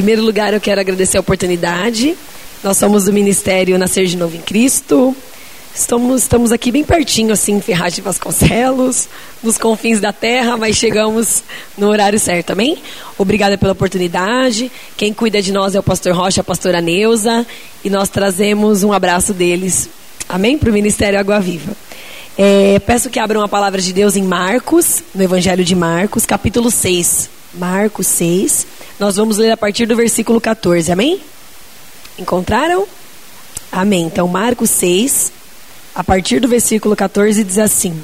[0.00, 2.16] primeiro lugar, eu quero agradecer a oportunidade.
[2.64, 5.14] Nós somos do Ministério Nascer de Novo em Cristo.
[5.74, 9.10] Estamos, estamos aqui bem pertinho, assim, em Ferraz de Vasconcelos,
[9.42, 11.42] nos confins da terra, mas chegamos
[11.76, 12.78] no horário certo, amém?
[13.18, 14.72] Obrigada pela oportunidade.
[14.96, 17.46] Quem cuida de nós é o pastor Rocha, a pastora Neuza,
[17.84, 19.86] e nós trazemos um abraço deles,
[20.26, 20.56] amém?
[20.56, 21.76] Para o Ministério Água Viva.
[22.38, 26.70] É, peço que abram a palavra de Deus em Marcos, no Evangelho de Marcos, capítulo
[26.70, 27.39] 6.
[27.52, 28.66] Marcos 6.
[28.98, 31.20] Nós vamos ler a partir do versículo 14, amém?
[32.18, 32.86] Encontraram?
[33.72, 34.04] Amém.
[34.04, 35.32] Então, Marcos 6,
[35.94, 38.00] a partir do versículo 14, diz assim: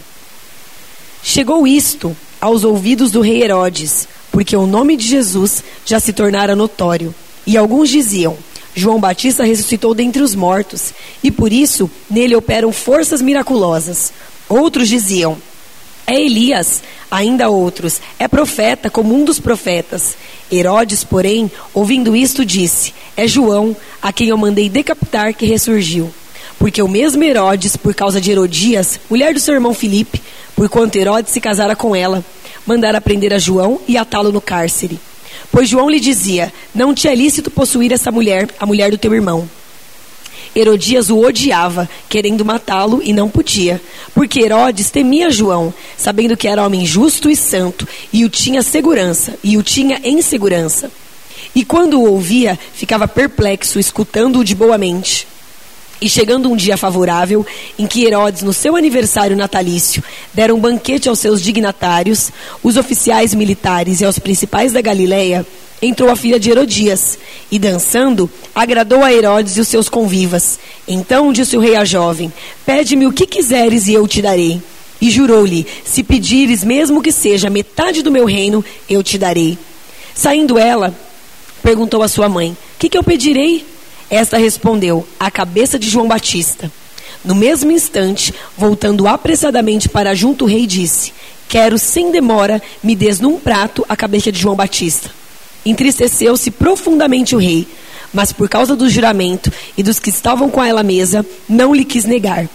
[1.22, 6.56] Chegou isto aos ouvidos do rei Herodes, porque o nome de Jesus já se tornara
[6.56, 7.14] notório.
[7.46, 8.36] E alguns diziam:
[8.74, 14.12] João Batista ressuscitou dentre os mortos, e por isso nele operam forças miraculosas.
[14.48, 15.36] Outros diziam:
[16.06, 16.82] É Elias.
[17.10, 20.16] Ainda outros: É profeta, como um dos profetas.
[20.50, 26.12] Herodes, porém, ouvindo isto, disse: É João, a quem eu mandei decapitar, que ressurgiu.
[26.58, 30.22] Porque o mesmo Herodes, por causa de Herodias, mulher do seu irmão Filipe,
[30.54, 32.24] porquanto Herodes se casara com ela,
[32.64, 34.98] mandara prender a João e atá-lo no cárcere.
[35.50, 39.12] Pois João lhe dizia: Não te é lícito possuir essa mulher, a mulher do teu
[39.12, 39.48] irmão.
[40.56, 43.80] Herodias o odiava, querendo matá-lo, e não podia,
[44.14, 49.34] porque Herodes temia João, sabendo que era homem justo e santo, e o tinha segurança,
[49.44, 50.90] e o tinha em segurança.
[51.54, 55.28] E quando o ouvia, ficava perplexo, escutando-o de boa mente.
[56.00, 57.44] E chegando um dia favorável,
[57.78, 60.02] em que Herodes, no seu aniversário natalício,
[60.34, 62.30] dera um banquete aos seus dignatários,
[62.62, 65.46] os oficiais militares e aos principais da Galileia,
[65.80, 67.18] entrou a filha de Herodias,
[67.50, 70.58] e dançando, agradou a Herodes e os seus convivas.
[70.86, 72.32] Então disse o rei à jovem:
[72.64, 74.60] Pede-me o que quiseres e eu te darei.
[75.00, 79.58] E jurou-lhe: Se pedires, mesmo que seja metade do meu reino, eu te darei.
[80.14, 80.94] Saindo ela,
[81.62, 83.64] perguntou à sua mãe: Que que eu pedirei?
[84.10, 86.70] Esta respondeu: A cabeça de João Batista.
[87.24, 91.12] No mesmo instante, voltando apressadamente para junto o rei, disse:
[91.48, 95.10] Quero sem demora me des num prato a cabeça de João Batista.
[95.64, 97.66] Entristeceu-se profundamente o rei,
[98.12, 101.84] mas por causa do juramento e dos que estavam com ela à mesa, não lhe
[101.84, 102.48] quis negar.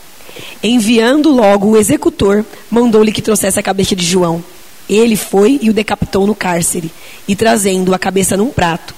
[0.63, 4.43] Enviando logo o executor, mandou-lhe que trouxesse a cabeça de João.
[4.89, 6.91] Ele foi e o decapitou no cárcere,
[7.27, 8.95] e trazendo a cabeça num prato,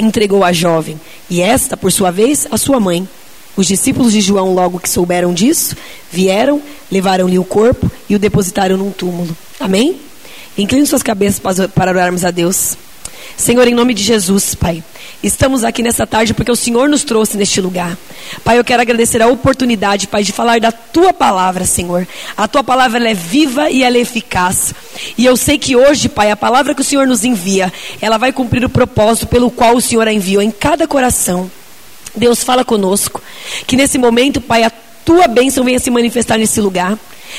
[0.00, 3.08] entregou à jovem, e esta, por sua vez, a sua mãe.
[3.56, 5.76] Os discípulos de João, logo que souberam disso,
[6.10, 9.36] vieram, levaram-lhe o corpo e o depositaram num túmulo.
[9.58, 10.00] Amém?
[10.56, 11.40] Incline suas cabeças
[11.74, 12.76] para orarmos a Deus.
[13.36, 14.82] Senhor, em nome de Jesus, Pai,
[15.22, 17.96] estamos aqui nessa tarde porque o Senhor nos trouxe neste lugar.
[18.44, 22.06] Pai, eu quero agradecer a oportunidade, Pai, de falar da Tua palavra, Senhor.
[22.36, 24.74] A Tua palavra é viva e ela é eficaz.
[25.16, 28.32] E eu sei que hoje, Pai, a palavra que o Senhor nos envia, ela vai
[28.32, 31.50] cumprir o propósito pelo qual o Senhor a enviou em cada coração.
[32.14, 33.22] Deus fala conosco.
[33.66, 34.70] Que nesse momento, Pai, a
[35.04, 36.98] Tua bênção venha se manifestar nesse lugar.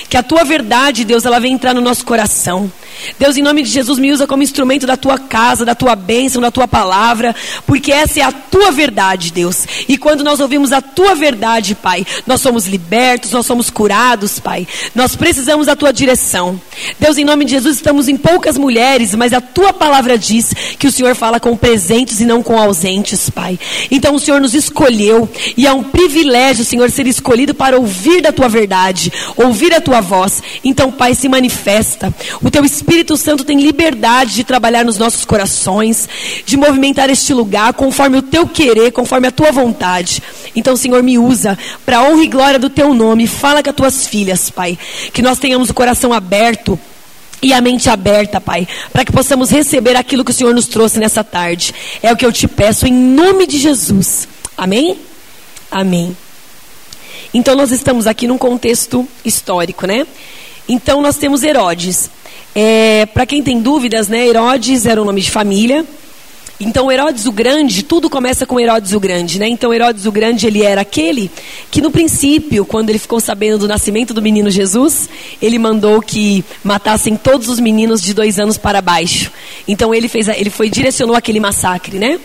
[0.10, 2.72] Que a tua verdade, Deus, ela venha entrar no nosso coração.
[3.20, 6.42] Deus, em nome de Jesus, me usa como instrumento da tua casa, da tua bênção,
[6.42, 7.36] da tua palavra,
[7.66, 9.66] porque essa é a tua verdade, Deus.
[9.88, 14.68] E quando nós ouvimos a tua verdade, Pai, nós somos libertos, nós somos curados, Pai.
[14.96, 16.60] Nós precisamos da tua direção.
[17.00, 20.88] Deus, em nome de Jesus, estamos em poucas mulheres, mas a tua palavra diz que
[20.88, 23.60] o Senhor fala com presentes e não com ausentes, Pai.
[23.90, 28.32] Então o Senhor nos escolheu e é um privilégio, Senhor, ser escolhido para ouvir da
[28.32, 30.42] tua verdade, ouvir a tua voz.
[30.64, 32.14] Então, Pai, se manifesta.
[32.42, 36.10] O teu Espírito Santo tem liberdade de trabalhar nos nossos corações,
[36.46, 40.22] de movimentar este lugar conforme o teu querer, conforme a tua vontade.
[40.56, 43.28] Então, Senhor, me usa para honra e glória do teu nome.
[43.28, 44.78] Fala com as tuas filhas, Pai.
[45.14, 46.80] Que nós tenhamos o coração aberto
[47.42, 51.00] e a mente aberta, Pai, para que possamos receber aquilo que o Senhor nos trouxe
[51.00, 51.74] nessa tarde.
[52.02, 54.28] É o que eu te peço em nome de Jesus.
[54.58, 54.98] Amém?
[55.70, 56.16] Amém.
[57.34, 60.06] Então nós estamos aqui num contexto histórico, né?
[60.68, 62.10] Então nós temos Herodes.
[62.54, 64.28] É, para quem tem dúvidas, né?
[64.28, 65.86] Herodes era o nome de família.
[66.64, 69.48] Então Herodes o Grande, tudo começa com Herodes o Grande, né?
[69.48, 71.32] Então Herodes o Grande, ele era aquele
[71.72, 75.10] que no princípio, quando ele ficou sabendo do nascimento do menino Jesus,
[75.42, 79.32] ele mandou que matassem todos os meninos de dois anos para baixo.
[79.68, 82.20] Então ele fez, ele foi direcionou aquele massacre, né?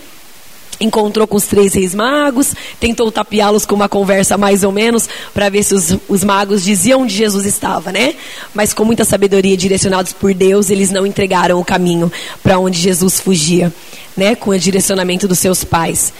[0.81, 5.49] Encontrou com os três reis magos, tentou tapeá-los com uma conversa mais ou menos, para
[5.49, 8.15] ver se os, os, magos diziam onde Jesus estava, né?
[8.55, 12.11] Mas com muita sabedoria, direcionados por Deus, eles não entregaram o caminho
[12.43, 13.73] para onde Jesus fugia,
[14.17, 14.35] né?
[14.35, 16.13] Com o direcionamento dos seus pais.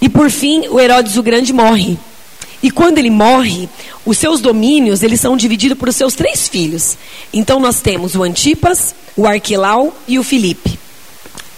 [0.00, 1.98] E por fim, o Herodes o Grande morre.
[2.62, 3.68] E quando ele morre,
[4.04, 6.96] os seus domínios, eles são divididos por seus três filhos.
[7.32, 10.78] Então nós temos o Antipas, o Arquelau e o Filipe.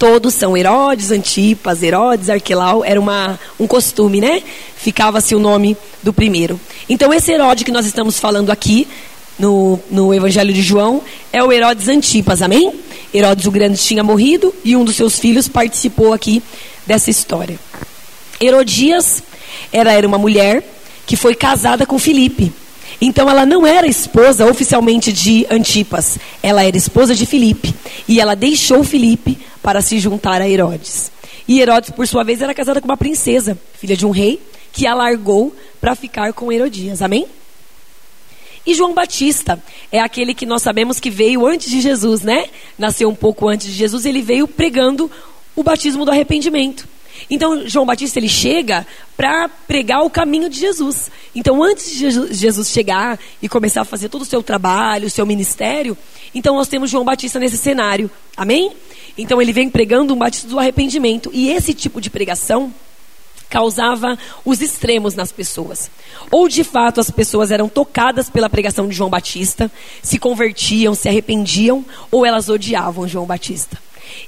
[0.00, 4.42] Todos são Herodes, Antipas, Herodes, Arquelau, era uma, um costume, né?
[4.74, 6.58] Ficava-se o nome do primeiro.
[6.88, 8.88] Então, esse Herodes que nós estamos falando aqui,
[9.38, 12.72] no, no Evangelho de João, é o Herodes Antipas, amém?
[13.12, 16.42] Herodes o Grande tinha morrido e um dos seus filhos participou aqui
[16.86, 17.60] dessa história.
[18.40, 19.22] Herodias
[19.70, 20.64] era, era uma mulher
[21.04, 22.50] que foi casada com Filipe.
[23.00, 27.74] Então ela não era esposa oficialmente de Antipas, ela era esposa de Filipe.
[28.06, 31.10] E ela deixou Filipe para se juntar a Herodes.
[31.48, 34.40] E Herodes, por sua vez, era casada com uma princesa, filha de um rei,
[34.72, 37.02] que a largou para ficar com Herodias.
[37.02, 37.26] Amém?
[38.66, 42.46] E João Batista é aquele que nós sabemos que veio antes de Jesus, né?
[42.78, 45.10] Nasceu um pouco antes de Jesus, ele veio pregando
[45.56, 46.86] o batismo do arrependimento.
[47.28, 48.86] Então, João Batista ele chega
[49.16, 51.10] para pregar o caminho de Jesus.
[51.34, 55.26] Então, antes de Jesus chegar e começar a fazer todo o seu trabalho, o seu
[55.26, 55.96] ministério,
[56.34, 58.10] então nós temos João Batista nesse cenário.
[58.36, 58.72] Amém?
[59.18, 61.30] Então, ele vem pregando um batismo do arrependimento.
[61.32, 62.72] E esse tipo de pregação
[63.50, 65.90] causava os extremos nas pessoas.
[66.30, 69.70] Ou de fato as pessoas eram tocadas pela pregação de João Batista,
[70.00, 73.76] se convertiam, se arrependiam, ou elas odiavam João Batista.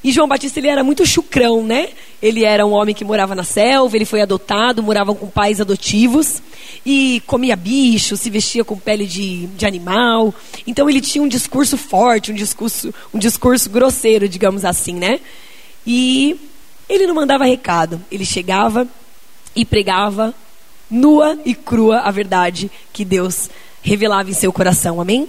[0.02, 1.88] E João Batista ele era muito chucrão, né?
[2.22, 6.42] Ele era um homem que morava na selva, ele foi adotado, morava com pais adotivos
[6.84, 10.34] e comia bicho, se vestia com pele de, de animal.
[10.66, 15.20] Então ele tinha um discurso forte, um discurso, um discurso grosseiro, digamos assim, né?
[15.86, 16.38] E
[16.88, 18.86] ele não mandava recado, ele chegava
[19.54, 20.34] e pregava
[20.90, 23.48] nua e crua a verdade que Deus
[23.82, 25.00] revelava em seu coração.
[25.00, 25.28] Amém?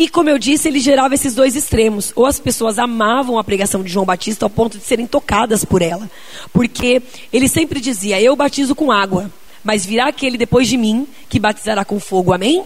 [0.00, 2.10] E como eu disse, ele gerava esses dois extremos.
[2.16, 5.82] Ou as pessoas amavam a pregação de João Batista ao ponto de serem tocadas por
[5.82, 6.10] ela.
[6.54, 9.30] Porque ele sempre dizia: Eu batizo com água,
[9.62, 12.32] mas virá aquele depois de mim que batizará com fogo.
[12.32, 12.64] Amém?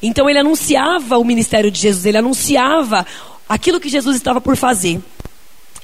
[0.00, 3.04] Então ele anunciava o ministério de Jesus, ele anunciava
[3.48, 5.00] aquilo que Jesus estava por fazer.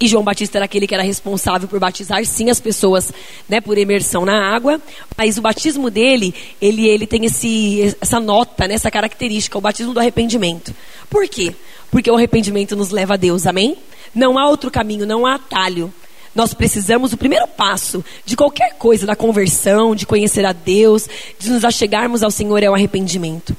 [0.02, 3.12] E João Batista era aquele que era responsável por batizar, sim, as pessoas,
[3.48, 4.82] né, por imersão na água.
[5.16, 9.94] Mas o batismo dele, ele, ele tem esse, essa nota, né, essa característica, o batismo
[9.94, 10.74] do arrependimento.
[11.08, 11.54] Por quê?
[11.88, 13.76] Porque o arrependimento nos leva a Deus, amém?
[14.12, 15.94] Não há outro caminho, não há atalho.
[16.34, 21.08] Nós precisamos, o primeiro passo de qualquer coisa, da conversão, de conhecer a Deus,
[21.38, 23.56] de nos achegarmos ao Senhor, é o arrependimento.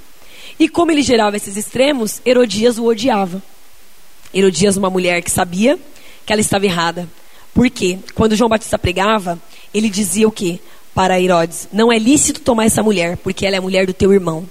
[0.60, 3.42] E como ele gerava esses extremos, Herodias o odiava.
[4.34, 5.80] Herodias, uma mulher que sabia
[6.26, 7.08] que ela estava errada.
[7.54, 8.00] Por quê?
[8.16, 9.40] Quando João Batista pregava,
[9.74, 10.60] ele dizia o quê?
[10.94, 14.12] Para Herodes: Não é lícito tomar essa mulher, porque ela é a mulher do teu
[14.14, 14.48] irmão.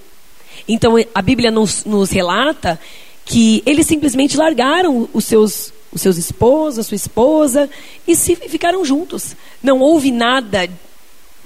[0.69, 2.79] Então a Bíblia nos, nos relata
[3.25, 7.69] que eles simplesmente largaram os seus, os seus esposos, a sua esposa,
[8.07, 9.37] e se ficaram juntos.
[9.63, 10.69] Não houve nada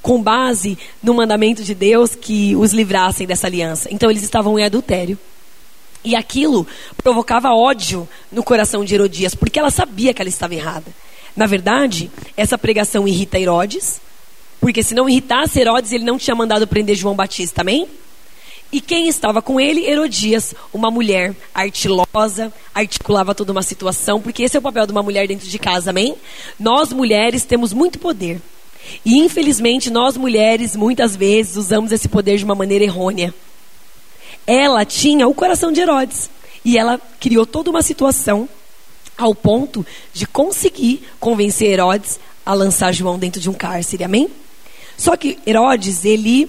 [0.02, 3.88] com base no mandamento de Deus que os livrassem dessa aliança.
[3.90, 5.18] Então eles estavam em adultério.
[6.04, 6.66] E aquilo
[7.02, 10.86] provocava ódio no coração de Herodias, porque ela sabia que ela estava errada.
[11.34, 14.00] Na verdade, essa pregação irrita Herodes,
[14.60, 17.86] porque se não irritasse Herodes, ele não tinha mandado prender João Batista, amém?
[18.72, 19.86] E quem estava com ele?
[19.86, 25.02] Herodias, uma mulher artilosa, articulava toda uma situação, porque esse é o papel de uma
[25.02, 26.16] mulher dentro de casa, amém?
[26.58, 28.40] Nós mulheres temos muito poder.
[29.04, 33.34] E infelizmente nós mulheres muitas vezes usamos esse poder de uma maneira errônea
[34.46, 36.30] ela tinha o coração de Herodes.
[36.64, 38.48] E ela criou toda uma situação
[39.16, 44.04] ao ponto de conseguir convencer Herodes a lançar João dentro de um cárcere.
[44.04, 44.28] Amém?
[44.96, 46.48] Só que Herodes, ele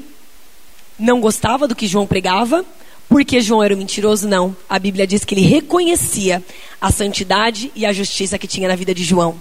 [0.97, 2.65] não gostava do que João pregava,
[3.09, 4.55] porque João era um mentiroso, não.
[4.69, 6.43] A Bíblia diz que ele reconhecia
[6.79, 9.39] a santidade e a justiça que tinha na vida de João.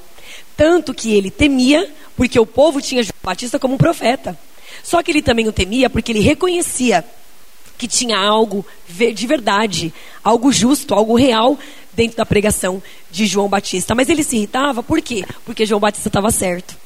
[0.57, 4.39] Tanto que ele temia, porque o povo tinha João Batista como um profeta.
[4.83, 7.05] Só que ele também o temia porque ele reconhecia
[7.77, 9.93] que tinha algo de verdade,
[10.23, 11.59] algo justo, algo real
[11.93, 13.95] dentro da pregação de João Batista.
[13.95, 15.25] Mas ele se irritava, por quê?
[15.45, 16.77] Porque João Batista estava certo.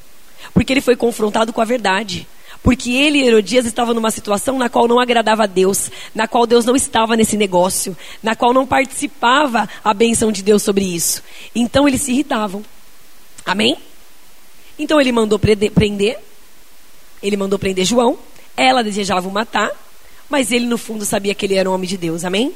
[0.54, 2.26] Porque ele foi confrontado com a verdade.
[2.62, 6.64] Porque ele, Herodias, estava numa situação na qual não agradava a Deus, na qual Deus
[6.64, 11.22] não estava nesse negócio, na qual não participava a benção de Deus sobre isso.
[11.54, 12.62] Então eles se irritavam.
[13.46, 13.78] Amém?
[14.78, 16.18] Então ele mandou prender,
[17.22, 18.18] ele mandou prender João,
[18.56, 19.70] ela desejava o matar,
[20.30, 22.54] mas ele no fundo sabia que ele era um homem de Deus, amém?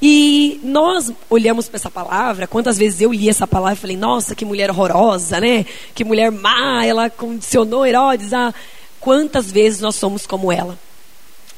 [0.00, 4.34] E nós olhamos para essa palavra, quantas vezes eu li essa palavra e falei, nossa,
[4.34, 5.66] que mulher horrorosa, né?
[5.94, 8.54] Que mulher má, ela condicionou Herodes a.
[9.00, 10.78] Quantas vezes nós somos como ela?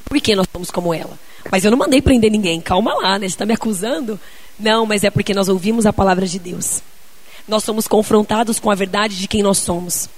[0.05, 1.19] Por que nós somos como ela?
[1.51, 3.29] Mas eu não mandei prender ninguém, calma lá, né?
[3.29, 4.19] Você está me acusando?
[4.59, 6.83] Não, mas é porque nós ouvimos a palavra de Deus.
[7.47, 10.09] Nós somos confrontados com a verdade de quem nós somos.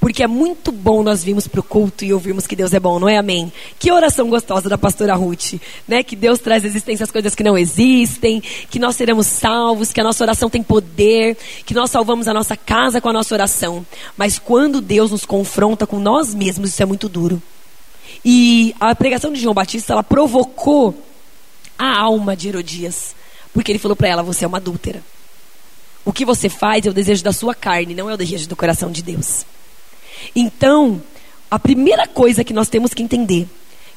[0.00, 2.98] Porque é muito bom nós virmos para o culto e ouvirmos que Deus é bom,
[2.98, 3.52] não é amém?
[3.78, 5.54] Que oração gostosa da pastora Ruth,
[5.86, 6.02] né?
[6.02, 10.04] Que Deus traz existência às coisas que não existem, que nós seremos salvos, que a
[10.04, 13.86] nossa oração tem poder, que nós salvamos a nossa casa com a nossa oração.
[14.16, 17.42] Mas quando Deus nos confronta com nós mesmos, isso é muito duro.
[18.24, 20.94] E a pregação de João Batista, ela provocou
[21.78, 23.14] a alma de Herodias,
[23.52, 25.02] porque ele falou para ela: "Você é uma adúltera.
[26.04, 28.56] O que você faz é o desejo da sua carne, não é o desejo do
[28.56, 29.44] coração de Deus."
[30.34, 31.02] Então,
[31.50, 33.46] a primeira coisa que nós temos que entender,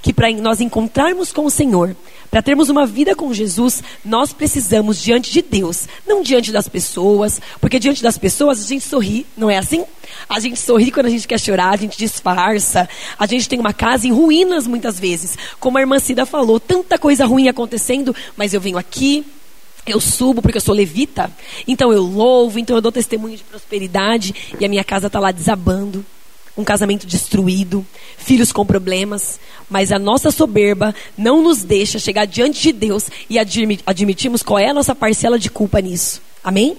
[0.02, 1.96] que para nós encontrarmos com o Senhor,
[2.30, 7.42] para termos uma vida com Jesus, nós precisamos diante de Deus, não diante das pessoas,
[7.60, 9.86] porque diante das pessoas a gente sorri, não é assim?
[10.28, 13.74] A gente sorri quando a gente quer chorar, a gente disfarça, a gente tem uma
[13.74, 15.38] casa em ruínas muitas vezes.
[15.60, 19.26] Como a irmã Cida falou, tanta coisa ruim acontecendo, mas eu venho aqui,
[19.94, 21.32] eu subo porque eu sou levita,
[21.68, 25.32] então eu louvo, então eu dou testemunho de prosperidade e a minha casa está lá
[25.32, 26.06] desabando
[26.58, 27.86] um casamento destruído,
[28.18, 29.40] filhos com problemas,
[29.70, 33.38] mas a nossa soberba não nos deixa chegar diante de Deus e
[33.86, 36.20] admitirmos qual é a nossa parcela de culpa nisso.
[36.44, 36.76] Amém?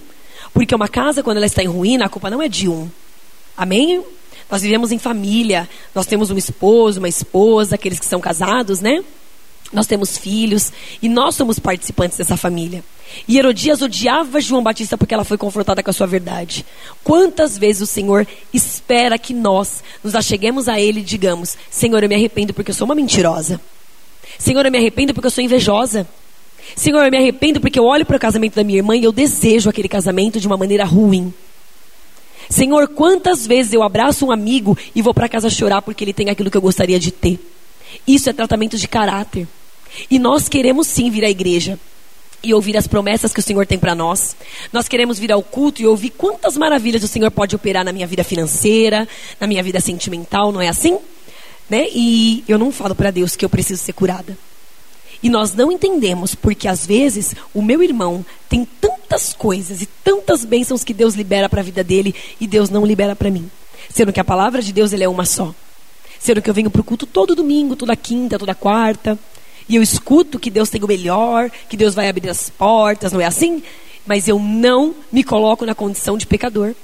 [0.53, 2.91] Porque uma casa, quando ela está em ruína, a culpa não é de um.
[3.57, 4.03] Amém?
[4.51, 9.05] Nós vivemos em família, nós temos um esposo, uma esposa, aqueles que são casados, né?
[9.73, 10.73] Nós temos filhos
[11.03, 12.83] e nós somos participantes dessa família.
[13.27, 16.65] E Herodias odiava João Batista porque ela foi confrontada com a sua verdade.
[17.05, 22.09] Quantas vezes o Senhor espera que nós nos acheguemos a Ele e digamos: Senhor, eu
[22.09, 23.61] me arrependo porque eu sou uma mentirosa.
[24.39, 26.07] Senhor, eu me arrependo porque eu sou invejosa.
[26.77, 29.13] Senhor, eu me arrependo porque eu olho para o casamento da minha irmã e eu
[29.13, 31.33] desejo aquele casamento de uma maneira ruim.
[32.49, 36.31] Senhor, quantas vezes eu abraço um amigo e vou para casa chorar porque ele tem
[36.31, 37.39] aquilo que eu gostaria de ter.
[38.07, 39.47] Isso é tratamento de caráter.
[40.11, 41.79] E nós queremos sim vir à igreja
[42.43, 44.37] e ouvir as promessas que o Senhor tem para nós.
[44.73, 48.07] Nós queremos vir ao culto e ouvir quantas maravilhas o Senhor pode operar na minha
[48.07, 49.09] vida financeira,
[49.41, 50.99] na minha vida sentimental, não é assim?
[51.69, 51.89] Né?
[51.93, 54.37] E eu não falo para Deus que eu preciso ser curada.
[55.23, 60.45] E nós não entendemos porque às vezes o meu irmão tem tantas coisas e tantas
[60.45, 63.51] bênçãos que Deus libera para a vida dele e Deus não libera para mim.
[63.91, 65.53] Sendo que a palavra de Deus ele é uma só.
[66.21, 69.19] Sendo que eu venho para o culto todo domingo, toda quinta, toda quarta.
[69.69, 73.21] E eu escuto que Deus tem o melhor, que Deus vai abrir as portas, não
[73.21, 73.63] é assim?
[74.07, 76.75] Mas eu não me coloco na condição de pecador.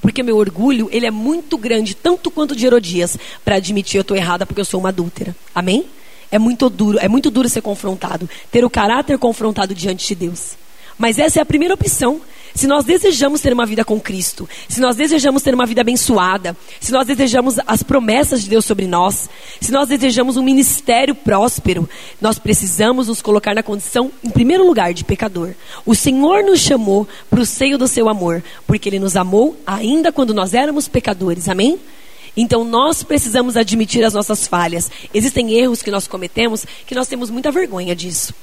[0.00, 4.16] Porque meu orgulho, ele é muito grande, tanto quanto de Herodias, para admitir eu estou
[4.16, 5.34] errada porque eu sou uma adúltera.
[5.54, 5.86] Amém?
[6.30, 10.56] É muito duro, é muito duro ser confrontado, ter o caráter confrontado diante de Deus.
[10.98, 12.20] Mas essa é a primeira opção.
[12.54, 16.56] Se nós desejamos ter uma vida com Cristo, se nós desejamos ter uma vida abençoada,
[16.80, 19.28] se nós desejamos as promessas de Deus sobre nós,
[19.60, 21.88] se nós desejamos um ministério próspero,
[22.20, 25.54] nós precisamos nos colocar na condição, em primeiro lugar, de pecador.
[25.86, 30.12] O Senhor nos chamou para o seio do seu amor, porque Ele nos amou ainda
[30.12, 31.48] quando nós éramos pecadores.
[31.48, 31.78] Amém?
[32.36, 34.90] Então nós precisamos admitir as nossas falhas.
[35.12, 38.34] Existem erros que nós cometemos que nós temos muita vergonha disso.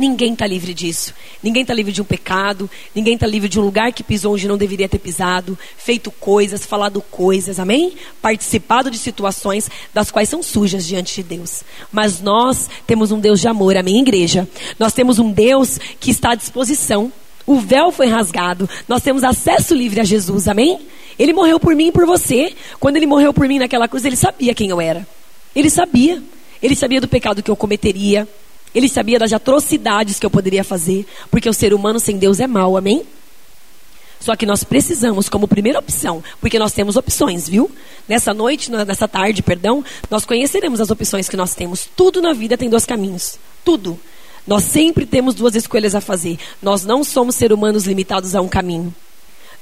[0.00, 1.12] Ninguém está livre disso.
[1.42, 2.70] Ninguém está livre de um pecado.
[2.94, 6.64] Ninguém está livre de um lugar que pisou onde não deveria ter pisado, feito coisas,
[6.64, 7.92] falado coisas, amém?
[8.22, 11.62] Participado de situações das quais são sujas diante de Deus.
[11.92, 14.48] Mas nós temos um Deus de amor, amém, igreja?
[14.78, 17.12] Nós temos um Deus que está à disposição.
[17.44, 18.66] O véu foi rasgado.
[18.88, 20.80] Nós temos acesso livre a Jesus, amém?
[21.18, 22.54] Ele morreu por mim e por você.
[22.78, 25.06] Quando ele morreu por mim naquela cruz, ele sabia quem eu era.
[25.54, 26.22] Ele sabia.
[26.62, 28.26] Ele sabia do pecado que eu cometeria.
[28.74, 32.46] Ele sabia das atrocidades que eu poderia fazer, porque o ser humano sem Deus é
[32.46, 33.04] mau, amém?
[34.20, 37.70] Só que nós precisamos, como primeira opção, porque nós temos opções, viu?
[38.06, 41.88] Nessa noite, nessa tarde, perdão, nós conheceremos as opções que nós temos.
[41.96, 43.38] Tudo na vida tem dois caminhos.
[43.64, 43.98] Tudo.
[44.46, 46.38] Nós sempre temos duas escolhas a fazer.
[46.60, 48.94] Nós não somos seres humanos limitados a um caminho.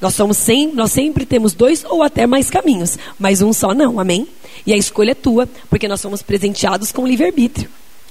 [0.00, 3.98] Nós, somos sem, nós sempre temos dois ou até mais caminhos, mas um só não,
[3.98, 4.28] amém?
[4.64, 7.68] E a escolha é tua, porque nós somos presenteados com livre-arbítrio.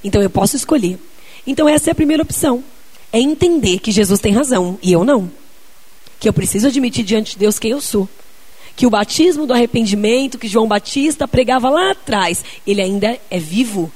[0.08, 0.98] Então eu posso escolher.
[1.46, 2.64] Então essa é a primeira opção.
[3.12, 5.30] É entender que Jesus tem razão e eu não.
[6.18, 8.08] Que eu preciso admitir diante de Deus quem eu sou.
[8.74, 13.92] Que o batismo do arrependimento que João Batista pregava lá atrás, ele ainda é vivo.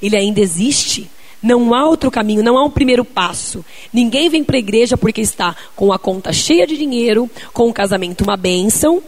[0.00, 1.10] Ele ainda existe.
[1.42, 3.64] Não há outro caminho, não há um primeiro passo.
[3.92, 7.72] Ninguém vem para a igreja porque está com a conta cheia de dinheiro, com o
[7.72, 9.02] casamento uma bênção,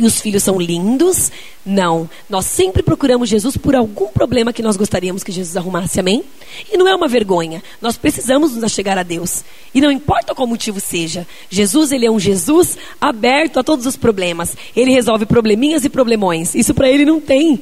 [0.00, 1.30] e os filhos são lindos.
[1.64, 2.08] Não.
[2.28, 6.00] Nós sempre procuramos Jesus por algum problema que nós gostaríamos que Jesus arrumasse.
[6.00, 6.24] Amém?
[6.72, 7.62] E não é uma vergonha.
[7.82, 9.44] Nós precisamos nos achegar a Deus.
[9.74, 11.26] E não importa qual motivo seja.
[11.50, 14.56] Jesus, ele é um Jesus aberto a todos os problemas.
[14.74, 16.54] Ele resolve probleminhas e problemões.
[16.54, 17.60] Isso para ele não tem.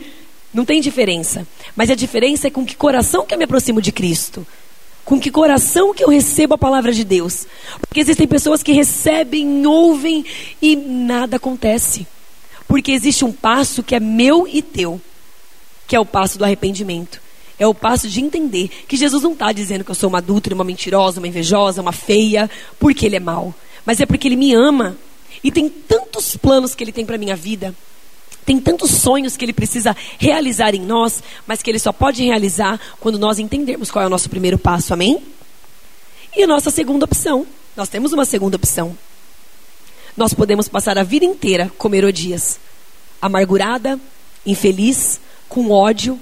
[0.55, 1.45] Não tem diferença.
[1.75, 4.47] Mas a diferença é com que coração que eu me aproximo de Cristo.
[5.05, 7.49] Com que coração que eu recebo a palavra de Deus.
[7.81, 10.25] Porque existem pessoas que recebem, ouvem
[10.63, 12.07] e nada acontece.
[12.69, 15.01] Porque existe um passo que é meu e teu,
[15.87, 17.21] que é o passo do arrependimento.
[17.59, 20.55] É o passo de entender que Jesus não está dizendo que eu sou uma adulta,
[20.55, 22.49] uma mentirosa, uma invejosa, uma feia,
[22.79, 23.53] porque Ele é mau.
[23.85, 24.97] Mas é porque Ele me ama.
[25.43, 27.75] E tem tantos planos que Ele tem para minha vida.
[28.45, 32.79] Tem tantos sonhos que Ele precisa realizar em nós, mas que Ele só pode realizar
[33.01, 34.93] quando nós entendermos qual é o nosso primeiro passo.
[34.95, 35.21] Amém?
[36.37, 37.47] E a nossa segunda opção.
[37.75, 38.97] Nós temos uma segunda opção.
[40.19, 42.59] Nós podemos passar a vida inteira como Herodias.
[43.23, 44.01] Amargurada,
[44.45, 46.19] infeliz, com ódio,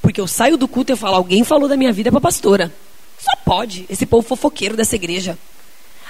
[0.00, 2.72] porque eu saio do culto e falo, alguém falou da minha vida para a pastora.
[3.18, 5.38] Só pode, esse povo fofoqueiro dessa igreja.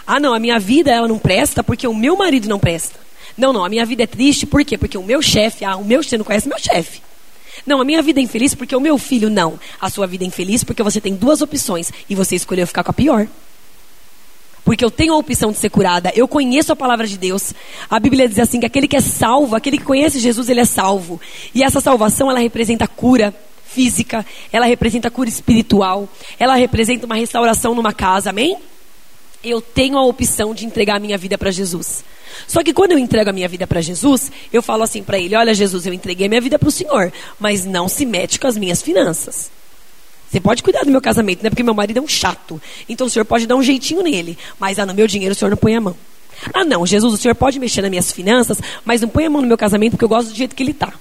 [0.07, 3.01] Ah, não, a minha vida ela não presta porque o meu marido não presta.
[3.37, 4.79] Não, não, a minha vida é triste por quê?
[4.79, 7.03] Porque o meu chefe, ah, o meu você não conhece meu chefe.
[7.67, 9.59] Não, a minha vida é infeliz porque o meu filho não.
[9.81, 12.93] A sua vida é infeliz porque você tem duas opções e você escolheu ficar com
[12.93, 13.27] a pior.
[14.69, 17.55] Porque eu tenho a opção de ser curada, eu conheço a palavra de Deus.
[17.89, 20.67] A Bíblia diz assim que aquele que é salvo, aquele que conhece Jesus, ele é
[20.67, 21.19] salvo.
[21.55, 23.35] E essa salvação, ela representa cura,
[23.65, 26.07] física, ela representa cura espiritual,
[26.39, 28.59] ela representa uma restauração numa casa, amém?
[29.43, 32.05] Eu tenho a opção de entregar a minha vida para Jesus.
[32.47, 35.35] Só que quando eu entrego a minha vida para Jesus, eu falo assim para ele:
[35.35, 37.11] Olha, Jesus, eu entreguei a minha vida para o Senhor,
[37.41, 39.51] mas não se mete com as minhas finanças.
[40.31, 41.49] Você pode cuidar do meu casamento, né?
[41.49, 42.61] Porque meu marido é um chato.
[42.89, 45.51] Então o Senhor pode dar um jeitinho nele, mas ah, no meu dinheiro o Senhor
[45.51, 45.97] não põe a mão.
[46.53, 49.41] Ah, não, Jesus, o Senhor pode mexer nas minhas finanças, mas não põe a mão
[49.41, 50.93] no meu casamento porque eu gosto do jeito que ele está.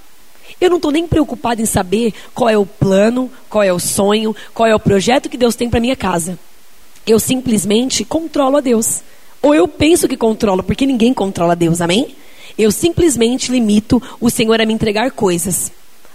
[0.59, 4.35] Eu não estou nem preocupado em saber qual é o plano, qual é o sonho,
[4.53, 6.39] qual é o projeto que Deus tem para minha casa.
[7.05, 9.01] Eu simplesmente controlo a Deus.
[9.41, 12.15] Ou eu penso que controlo, porque ninguém controla Deus, amém?
[12.57, 15.71] Eu simplesmente limito o Senhor a me entregar coisas,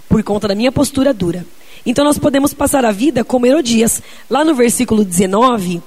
[0.09, 1.45] por conta da minha postura dura.
[1.85, 4.01] Então nós podemos passar a vida como Herodias.
[4.29, 5.81] Lá no versículo 19,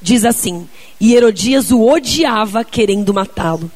[0.00, 0.68] diz assim:
[1.00, 3.70] E Herodias o odiava, querendo matá-lo.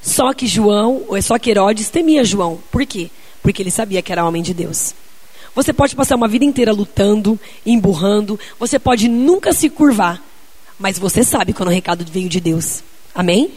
[0.00, 2.58] Só que João, ou é só que Herodes temia João.
[2.70, 3.10] Por quê?
[3.42, 4.94] Porque ele sabia que era homem de Deus.
[5.54, 10.22] Você pode passar uma vida inteira lutando, emburrando, você pode nunca se curvar,
[10.78, 12.82] mas você sabe quando o recado veio de Deus.
[13.14, 13.50] Amém?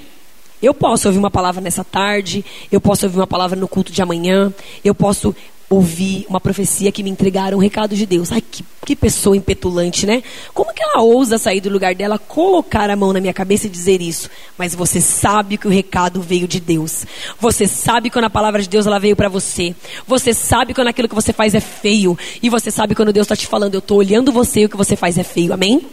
[0.61, 4.01] Eu posso ouvir uma palavra nessa tarde, eu posso ouvir uma palavra no culto de
[4.01, 4.51] amanhã,
[4.83, 5.35] eu posso
[5.71, 8.29] ouvi uma profecia que me entregaram um recado de Deus.
[8.29, 10.21] Ai, que, que pessoa impetulante, né?
[10.53, 13.69] Como que ela ousa sair do lugar dela, colocar a mão na minha cabeça e
[13.69, 14.29] dizer isso?
[14.57, 17.05] Mas você sabe que o recado veio de Deus.
[17.39, 19.73] Você sabe quando a palavra de Deus ela veio para você.
[20.05, 22.19] Você sabe quando aquilo que você faz é feio.
[22.43, 24.77] E você sabe quando Deus está te falando, eu estou olhando você e o que
[24.77, 25.53] você faz é feio.
[25.53, 25.87] Amém?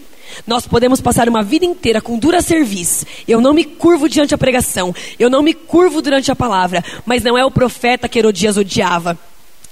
[0.45, 3.07] Nós podemos passar uma vida inteira com dura serviço.
[3.29, 4.93] Eu não me curvo diante da pregação.
[5.21, 6.85] Eu não me curvo durante a palavra.
[7.07, 9.17] Mas não é o profeta que Herodias odiava.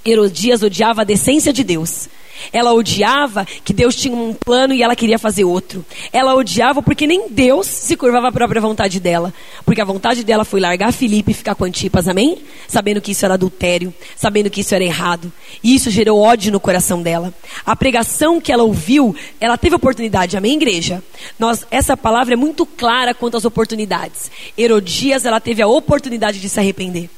[0.09, 2.09] Herodias odiava a decência de Deus.
[2.51, 5.85] Ela odiava que Deus tinha um plano e ela queria fazer outro.
[6.11, 9.33] Ela odiava porque nem Deus se curvava à própria vontade dela.
[9.65, 12.37] Porque a vontade dela foi largar Filipe e ficar com Antipas, amém?
[12.67, 15.31] Sabendo que isso era adultério, sabendo que isso era errado.
[15.63, 17.33] E isso gerou ódio no coração dela.
[17.65, 21.03] A pregação que ela ouviu, ela teve oportunidade, amém, igreja?
[21.37, 24.31] Nós, essa palavra é muito clara quanto às oportunidades.
[24.57, 27.09] Herodias, ela teve a oportunidade de se arrepender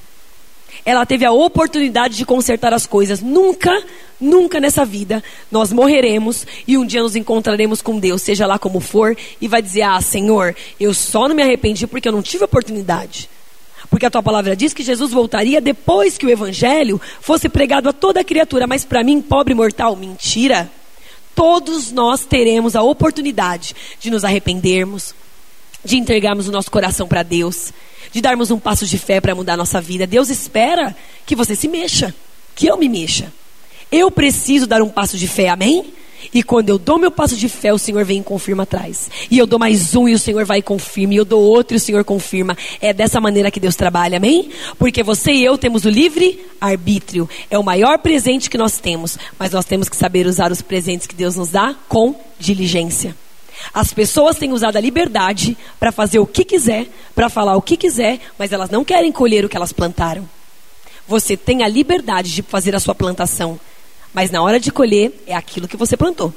[0.86, 3.22] ela teve a oportunidade de consertar as coisas.
[3.22, 3.84] Nunca,
[4.20, 8.80] nunca nessa vida nós morreremos e um dia nos encontraremos com Deus, seja lá como
[8.80, 12.44] for, e vai dizer: Ah, Senhor, eu só não me arrependi porque eu não tive
[12.44, 13.30] oportunidade.
[13.90, 17.94] Porque a tua palavra diz que Jesus voltaria depois que o evangelho fosse pregado a
[17.94, 20.70] toda criatura, mas para mim, pobre mortal, mentira.
[21.34, 25.16] Todos nós teremos a oportunidade de nos arrependermos,
[25.84, 27.74] de entregarmos o nosso coração para Deus
[28.12, 30.08] de darmos um passo de fé para mudar a nossa vida.
[30.08, 32.14] Deus espera que você se mexa,
[32.56, 33.32] que eu me mexa.
[33.92, 35.94] Eu preciso dar um passo de fé, amém?
[36.34, 39.10] E quando eu dou meu passo de fé, o Senhor vem e confirma atrás.
[39.32, 41.14] E eu dou mais um e o Senhor vai e confirma.
[41.14, 42.58] E eu dou outro e o Senhor confirma.
[42.82, 44.50] É dessa maneira que Deus trabalha, amém?
[44.78, 47.30] Porque você e eu temos o livre arbítrio.
[47.50, 49.18] É o maior presente que nós temos.
[49.38, 53.16] Mas nós temos que saber usar os presentes que Deus nos dá com diligência.
[53.74, 57.78] As pessoas têm usado a liberdade para fazer o que quiser, para falar o que
[57.78, 60.28] quiser, mas elas não querem colher o que elas plantaram.
[61.08, 63.60] Você tem a liberdade de fazer a sua plantação,
[64.13, 66.34] mas na hora de colher é aquilo que você plantou.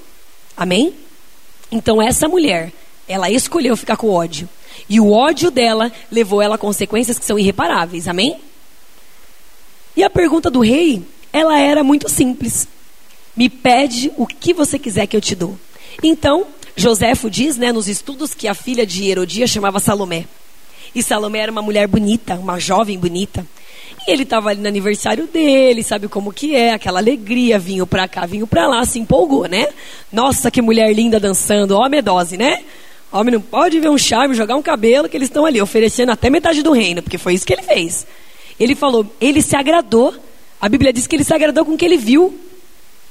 [0.56, 0.94] Amém?
[1.70, 2.72] Então essa mulher,
[3.08, 4.48] ela escolheu ficar com ódio.
[4.88, 8.08] E o ódio dela levou ela a consequências que são irreparáveis.
[8.08, 8.40] Amém?
[9.96, 12.66] E a pergunta do rei, ela era muito simples.
[13.36, 15.58] Me pede o que você quiser que eu te dou.
[16.02, 20.26] Então, Joséfo diz, né, nos estudos, que a filha de Herodias chamava Salomé.
[20.94, 23.46] E Salomé era uma mulher bonita, uma jovem bonita.
[24.06, 28.08] E ele estava ali no aniversário dele, sabe como que é, aquela alegria, vinho para
[28.08, 29.68] cá, vinho para lá, se empolgou, né?
[30.12, 32.62] Nossa, que mulher linda dançando, ó medose, né?
[33.12, 36.30] Homem não pode ver um charme, jogar um cabelo, que eles estão ali oferecendo até
[36.30, 38.06] metade do reino, porque foi isso que ele fez.
[38.58, 40.14] Ele falou, ele se agradou.
[40.60, 42.38] A Bíblia diz que ele se agradou com o que ele viu.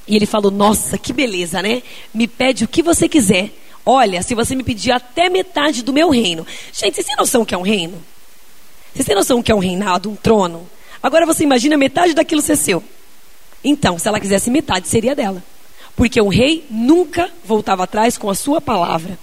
[0.06, 1.82] E ele falou: Nossa, que beleza, né?
[2.12, 3.50] Me pede o que você quiser.
[3.84, 6.46] Olha, se você me pedir até metade do meu reino.
[6.72, 8.02] Gente, vocês têm noção que é um reino?
[8.94, 10.68] Vocês têm noção que é um reinado, um trono?
[11.02, 12.82] Agora você imagina metade daquilo ser seu.
[13.64, 15.42] Então, se ela quisesse metade, seria dela.
[15.96, 19.18] Porque o rei nunca voltava atrás com a sua palavra.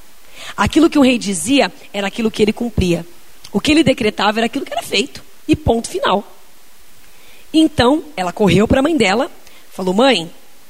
[0.56, 3.06] Aquilo que o rei dizia era aquilo que ele cumpria.
[3.52, 5.24] O que ele decretava era aquilo que era feito.
[5.48, 6.24] E ponto final.
[7.54, 9.32] Então, ela correu para a mãe dela,
[9.72, 10.30] falou: Mãe,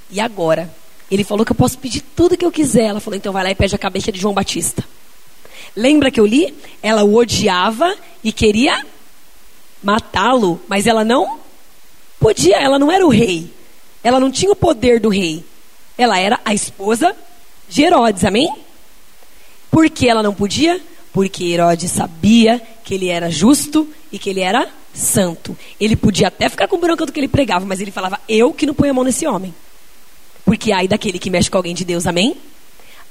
[0.10, 0.74] e agora?
[1.10, 2.86] Ele falou que eu posso pedir tudo que eu quiser.
[2.86, 4.84] Ela falou: Então vai lá e pede a cabeça de João Batista.
[5.76, 6.54] Lembra que eu li?
[6.82, 8.86] Ela o odiava e queria
[9.84, 11.40] matá-lo, mas ela não
[12.20, 13.52] podia, ela não era o rei.
[14.04, 15.44] Ela não tinha o poder do rei.
[15.98, 17.16] Ela era a esposa
[17.68, 18.50] de Herodes, amém?
[19.70, 20.82] Por que ela não podia?
[21.12, 25.58] Porque Herodes sabia que ele era justo e que ele era santo.
[25.80, 28.66] Ele podia até ficar com bronca do que ele pregava, mas ele falava: Eu que
[28.66, 29.54] não ponho a mão nesse homem.
[30.50, 32.36] Porque ai daquele que mexe com alguém de Deus, amém?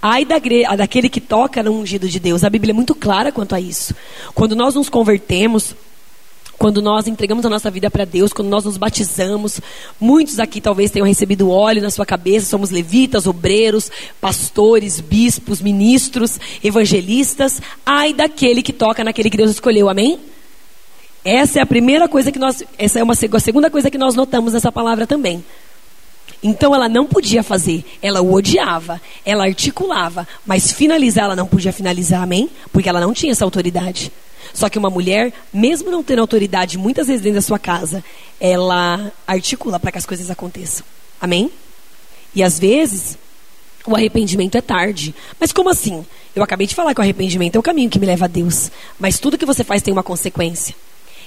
[0.02, 0.40] Ai da,
[0.76, 2.42] daquele que toca no ungido de Deus.
[2.42, 3.94] A Bíblia é muito clara quanto a isso.
[4.34, 5.72] Quando nós nos convertemos,
[6.58, 9.60] quando nós entregamos a nossa vida para Deus, quando nós nos batizamos,
[10.00, 13.88] muitos aqui talvez tenham recebido óleo na sua cabeça, somos levitas, obreiros,
[14.20, 17.62] pastores, bispos, ministros, evangelistas.
[17.86, 20.18] Ai daquele que toca naquele que Deus escolheu, amém?
[21.24, 24.16] Essa é a primeira coisa que nós, essa é uma a segunda coisa que nós
[24.16, 25.44] notamos nessa palavra também.
[26.42, 31.72] Então ela não podia fazer, ela o odiava, ela articulava, mas finalizar ela não podia
[31.72, 32.48] finalizar, amém?
[32.72, 34.12] Porque ela não tinha essa autoridade.
[34.54, 38.04] Só que uma mulher, mesmo não tendo autoridade muitas vezes dentro da sua casa,
[38.40, 40.86] ela articula para que as coisas aconteçam.
[41.20, 41.50] Amém?
[42.34, 43.18] E às vezes,
[43.86, 45.14] o arrependimento é tarde.
[45.40, 46.04] Mas como assim?
[46.34, 48.70] Eu acabei de falar que o arrependimento é o caminho que me leva a Deus.
[48.98, 50.74] Mas tudo que você faz tem uma consequência.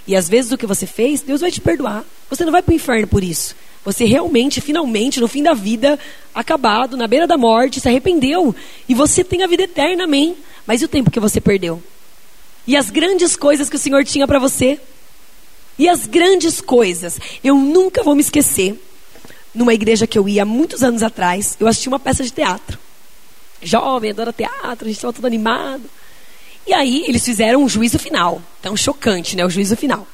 [0.08, 2.04] E às vezes o que você fez, Deus vai te perdoar.
[2.30, 3.56] Você não vai para o inferno por isso.
[3.84, 5.98] Você realmente, finalmente, no fim da vida,
[6.34, 8.56] acabado, na beira da morte, se arrependeu.
[8.88, 10.36] E você tem a vida eterna, amém.
[10.68, 11.82] Mas e o tempo que você perdeu?
[12.68, 14.80] E as grandes coisas que o Senhor tinha para você?
[15.80, 17.20] E as grandes coisas.
[17.44, 18.80] Eu nunca vou me esquecer.
[19.54, 22.78] Numa igreja que eu ia muitos anos atrás, eu assisti uma peça de teatro.
[23.62, 25.84] Jovem, adora teatro, a gente estava todo animado.
[26.66, 28.42] E aí eles fizeram um juízo final.
[28.60, 29.44] Então, chocante, né?
[29.44, 30.08] O juízo final.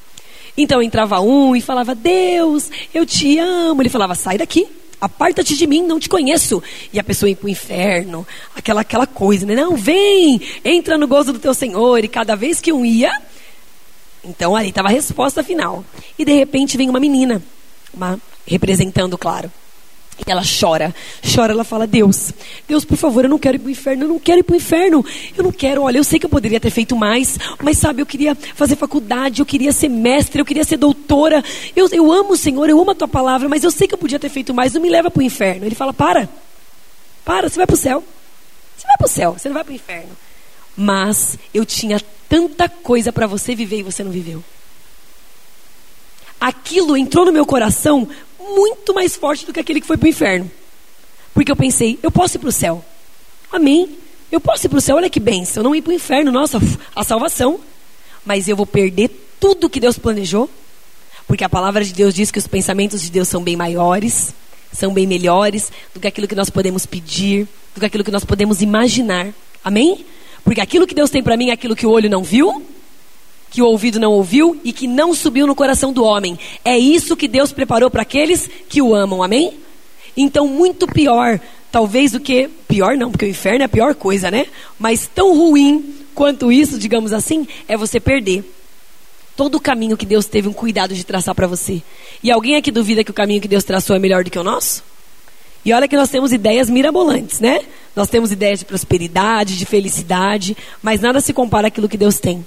[0.58, 3.82] Então entrava um e falava: Deus, eu te amo.
[3.82, 4.68] Ele falava: sai daqui,
[5.00, 6.62] aparta-te de mim, não te conheço.
[6.92, 9.56] E a pessoa ia para o inferno, aquela, aquela coisa, né?
[9.56, 12.04] Não, vem, entra no gozo do teu Senhor.
[12.04, 13.22] E cada vez que um ia,
[14.24, 15.86] então ali estava a resposta final.
[16.18, 17.42] E de repente vem uma menina,
[17.94, 19.52] uma, representando, claro.
[20.26, 20.96] E ela chora,
[21.36, 22.34] chora, ela fala: Deus,
[22.68, 24.54] Deus, por favor, eu não quero ir para o inferno, eu não quero ir para
[24.54, 25.06] o inferno,
[25.38, 25.84] eu não quero.
[25.84, 29.42] Olha, eu sei que eu poderia ter feito mais, mas sabe, eu queria fazer faculdade,
[29.42, 31.44] eu queria ser mestre, eu queria ser doutora.
[31.76, 33.98] Eu, eu amo o Senhor, eu amo a tua palavra, mas eu sei que eu
[33.98, 35.66] podia ter feito mais, não me leva para o inferno.
[35.66, 36.28] Ele fala: Para,
[37.24, 38.04] para, você vai para o céu,
[38.76, 40.18] você vai para o céu, você não vai para o inferno.
[40.76, 44.44] Mas eu tinha tanta coisa para você viver e você não viveu.
[46.40, 48.08] Aquilo entrou no meu coração
[48.56, 50.52] muito mais forte do que aquele que foi para o inferno.
[51.34, 52.84] Porque eu pensei, eu posso ir para o céu.
[53.52, 53.98] Amém.
[54.32, 55.62] Eu posso ir para o céu, olha que benção.
[55.62, 56.60] Eu não ir para o inferno, nossa,
[56.96, 57.60] a salvação.
[58.26, 60.50] Mas eu vou perder tudo que Deus planejou.
[61.28, 64.34] Porque a palavra de Deus diz que os pensamentos de Deus são bem maiores,
[64.72, 68.24] são bem melhores do que aquilo que nós podemos pedir, do que aquilo que nós
[68.24, 69.34] podemos imaginar.
[69.64, 70.06] Amém?
[70.44, 72.66] Porque aquilo que Deus tem para mim é aquilo que o olho não viu,
[73.58, 76.38] que o ouvido não ouviu e que não subiu no coração do homem.
[76.64, 79.52] É isso que Deus preparou para aqueles que o amam, amém?
[80.16, 81.40] Então, muito pior,
[81.72, 82.48] talvez do que.
[82.68, 84.46] Pior não, porque o inferno é a pior coisa, né?
[84.78, 88.44] Mas tão ruim quanto isso, digamos assim, é você perder
[89.36, 91.82] todo o caminho que Deus teve um cuidado de traçar para você.
[92.22, 94.44] E alguém aqui duvida que o caminho que Deus traçou é melhor do que o
[94.44, 94.84] nosso?
[95.66, 97.62] E olha que nós temos ideias mirabolantes, né?
[97.96, 102.46] Nós temos ideias de prosperidade, de felicidade, mas nada se compara àquilo que Deus tem.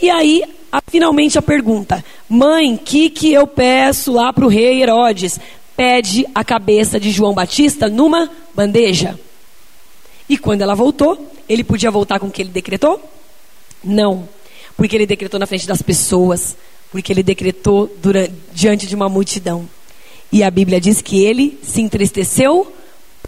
[0.00, 4.82] E aí, a, finalmente a pergunta: Mãe, que que eu peço lá para o rei
[4.82, 5.38] Herodes?
[5.76, 9.18] Pede a cabeça de João Batista numa bandeja.
[10.28, 13.00] E quando ela voltou, ele podia voltar com o que ele decretou?
[13.82, 14.28] Não,
[14.76, 16.56] porque ele decretou na frente das pessoas,
[16.90, 19.68] porque ele decretou durante, diante de uma multidão.
[20.32, 22.72] E a Bíblia diz que ele se entristeceu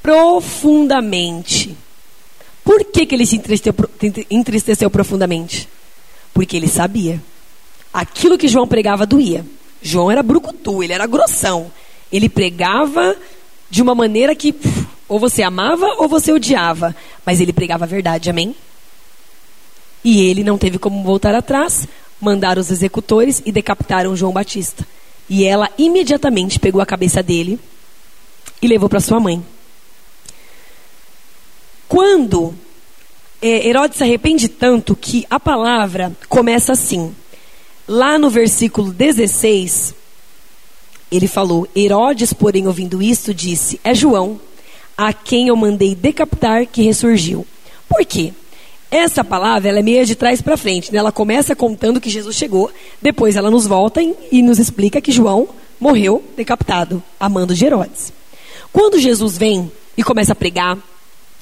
[0.03, 1.77] profundamente.
[2.65, 3.75] Por que, que ele se entristeceu,
[4.31, 5.69] entristeceu profundamente?
[6.37, 7.19] Porque ele sabia.
[7.91, 9.43] Aquilo que João pregava doía.
[9.81, 11.73] João era brucutu, ele era grossão.
[12.13, 13.17] Ele pregava
[13.71, 14.55] de uma maneira que
[15.09, 16.95] ou você amava ou você odiava.
[17.25, 18.55] Mas ele pregava a verdade, amém?
[20.05, 21.89] E ele não teve como voltar atrás,
[22.21, 24.87] mandaram os executores e decapitaram João Batista.
[25.31, 27.59] E ela imediatamente pegou a cabeça dele
[28.61, 29.43] e levou para sua mãe.
[31.89, 32.55] Quando
[33.47, 37.15] Herodes se arrepende tanto que a palavra começa assim.
[37.89, 39.95] Lá no versículo 16,
[41.11, 44.41] ele falou: Herodes, porém, ouvindo isto, disse: É João,
[44.97, 47.47] a quem eu mandei decapitar, que ressurgiu.
[47.89, 48.33] Por quê?
[48.91, 50.93] Essa palavra ela é meia de trás para frente.
[50.93, 50.99] Né?
[50.99, 52.71] Ela começa contando que Jesus chegou,
[53.03, 58.13] depois ela nos volta e nos explica que João morreu decapitado, a mando de Herodes.
[58.73, 60.79] Quando Jesus vem e começa a pregar,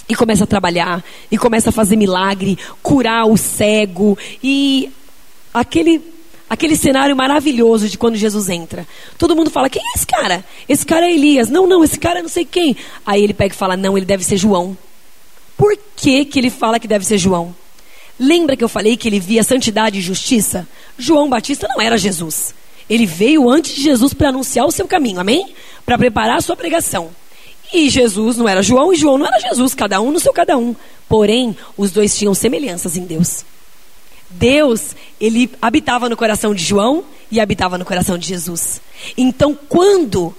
[0.08, 4.90] e começa a trabalhar, e começa a fazer milagre, curar o cego, e
[5.52, 6.02] aquele
[6.48, 8.86] aquele cenário maravilhoso de quando Jesus entra.
[9.18, 10.44] Todo mundo fala: "Quem é esse cara?
[10.68, 11.48] Esse cara é Elias".
[11.48, 12.76] Não, não, esse cara é não sei quem.
[13.04, 14.76] Aí ele pega e fala: "Não, ele deve ser João".
[15.56, 17.54] Por que que ele fala que deve ser João?
[18.18, 20.68] Lembra que eu falei que ele via santidade e justiça?
[20.98, 22.54] João Batista não era Jesus.
[22.88, 25.54] Ele veio antes de Jesus para anunciar o seu caminho, amém?
[25.84, 27.10] Para preparar a sua pregação.
[27.72, 30.56] E Jesus não era João e João não era Jesus, cada um no seu cada
[30.56, 30.74] um.
[31.08, 33.44] Porém, os dois tinham semelhanças em Deus.
[34.30, 38.80] Deus, ele habitava no coração de João e habitava no coração de Jesus.
[39.16, 40.34] Então, quando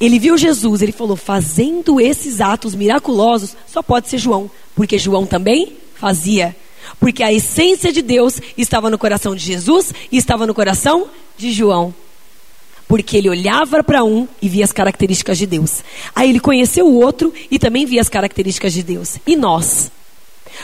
[0.00, 5.26] ele viu Jesus, ele falou: fazendo esses atos miraculosos, só pode ser João, porque João
[5.26, 6.54] também fazia.
[7.00, 11.50] Porque a essência de Deus estava no coração de Jesus e estava no coração de
[11.50, 11.94] João.
[12.94, 15.82] Porque ele olhava para um e via as características de Deus.
[16.14, 19.18] Aí ele conheceu o outro e também via as características de Deus.
[19.26, 19.90] E nós?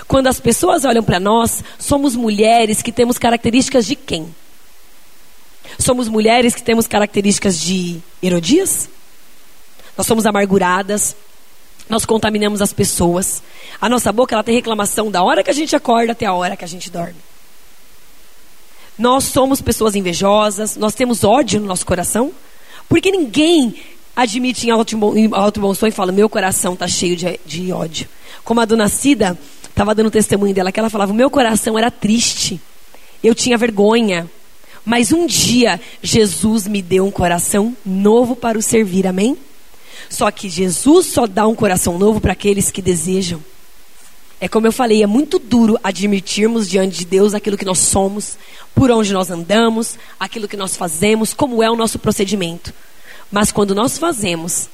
[0.06, 4.32] Quando as pessoas olham para nós, somos mulheres que temos características de quem?
[5.76, 8.88] Somos mulheres que temos características de Herodias?
[9.98, 11.16] Nós somos amarguradas,
[11.88, 13.42] nós contaminamos as pessoas.
[13.80, 16.56] A nossa boca ela tem reclamação da hora que a gente acorda até a hora
[16.56, 17.16] que a gente dorme.
[19.00, 22.32] Nós somos pessoas invejosas, nós temos ódio no nosso coração,
[22.86, 23.74] porque ninguém
[24.14, 27.72] admite em alto, em alto bom som e fala: meu coração está cheio de, de
[27.72, 28.06] ódio.
[28.44, 32.60] Como a dona Cida estava dando testemunho dela, que ela falava: meu coração era triste,
[33.24, 34.30] eu tinha vergonha.
[34.84, 39.34] Mas um dia Jesus me deu um coração novo para o servir, amém?
[40.10, 43.42] Só que Jesus só dá um coração novo para aqueles que desejam.
[44.40, 48.38] É como eu falei, é muito duro admitirmos diante de Deus aquilo que nós somos,
[48.74, 52.72] por onde nós andamos, aquilo que nós fazemos, como é o nosso procedimento.
[53.30, 54.70] Mas quando nós fazemos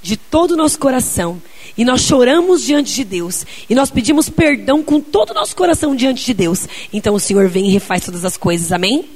[0.00, 1.42] de todo o nosso coração
[1.76, 5.96] e nós choramos diante de Deus e nós pedimos perdão com todo o nosso coração
[5.96, 9.08] diante de Deus, então o Senhor vem e refaz todas as coisas, amém?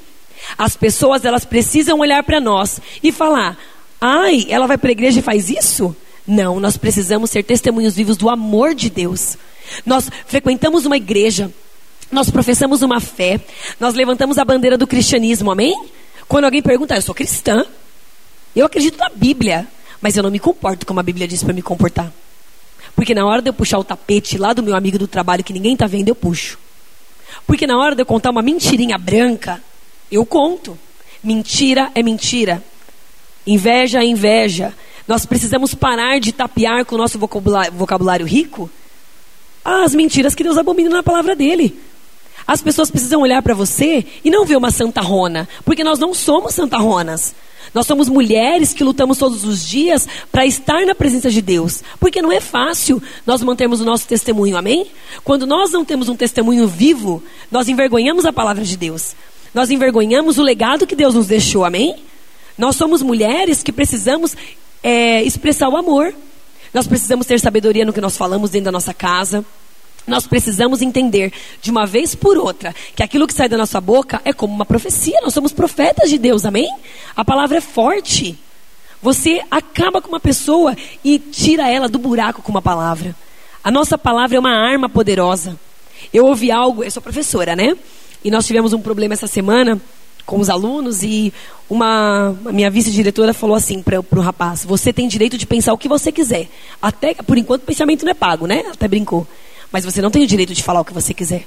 [0.59, 3.57] As pessoas elas precisam olhar para nós e falar:
[4.01, 5.95] "Ai, ela vai para a igreja e faz isso?"
[6.27, 9.37] Não, nós precisamos ser testemunhos vivos do amor de Deus.
[9.85, 11.51] Nós frequentamos uma igreja,
[12.11, 13.41] nós professamos uma fé,
[13.81, 15.89] nós levantamos a bandeira do cristianismo, amém?
[16.29, 17.65] Quando alguém pergunta, ah, eu sou cristã,
[18.55, 19.67] eu acredito na Bíblia,
[20.01, 22.13] mas eu não me comporto como a Bíblia diz para me comportar.
[22.95, 25.53] Porque na hora de eu puxar o tapete lá do meu amigo do trabalho que
[25.53, 26.59] ninguém está vendo, eu puxo.
[27.47, 29.63] Porque na hora de eu contar uma mentirinha branca,
[30.11, 30.79] eu conto.
[31.23, 32.63] Mentira é mentira.
[33.47, 34.75] Inveja é inveja.
[35.07, 38.71] Nós precisamos parar de tapear com o nosso vocabulário, rico
[39.65, 41.79] as mentiras que Deus abomina na palavra dele.
[42.47, 46.55] As pessoas precisam olhar para você e não ver uma santarrona, porque nós não somos
[46.55, 47.35] santarronas.
[47.73, 52.21] Nós somos mulheres que lutamos todos os dias para estar na presença de Deus, porque
[52.21, 54.89] não é fácil nós mantermos o nosso testemunho, amém?
[55.23, 59.15] Quando nós não temos um testemunho vivo, nós envergonhamos a palavra de Deus,
[59.55, 61.97] nós envergonhamos o legado que Deus nos deixou, amém?
[62.59, 64.37] Nós somos mulheres que precisamos
[64.83, 66.15] é, expressar o amor.
[66.73, 69.45] Nós precisamos ter sabedoria no que nós falamos dentro da nossa casa.
[70.07, 74.21] Nós precisamos entender de uma vez por outra que aquilo que sai da nossa boca
[74.25, 75.21] é como uma profecia.
[75.23, 76.69] Nós somos profetas de Deus, amém?
[77.15, 78.37] A palavra é forte.
[79.01, 83.15] Você acaba com uma pessoa e tira ela do buraco com uma palavra.
[83.63, 85.59] A nossa palavra é uma arma poderosa.
[86.13, 87.77] Eu ouvi algo, eu sou professora, né?
[88.25, 89.81] E nós tivemos um problema essa semana
[90.25, 91.33] com os alunos e
[91.69, 95.89] uma minha vice-diretora falou assim para o rapaz: Você tem direito de pensar o que
[95.89, 96.49] você quiser.
[96.81, 98.65] Até por enquanto o pensamento não é pago, né?
[98.73, 99.27] Até brincou.
[99.71, 101.47] Mas você não tem o direito de falar o que você quiser.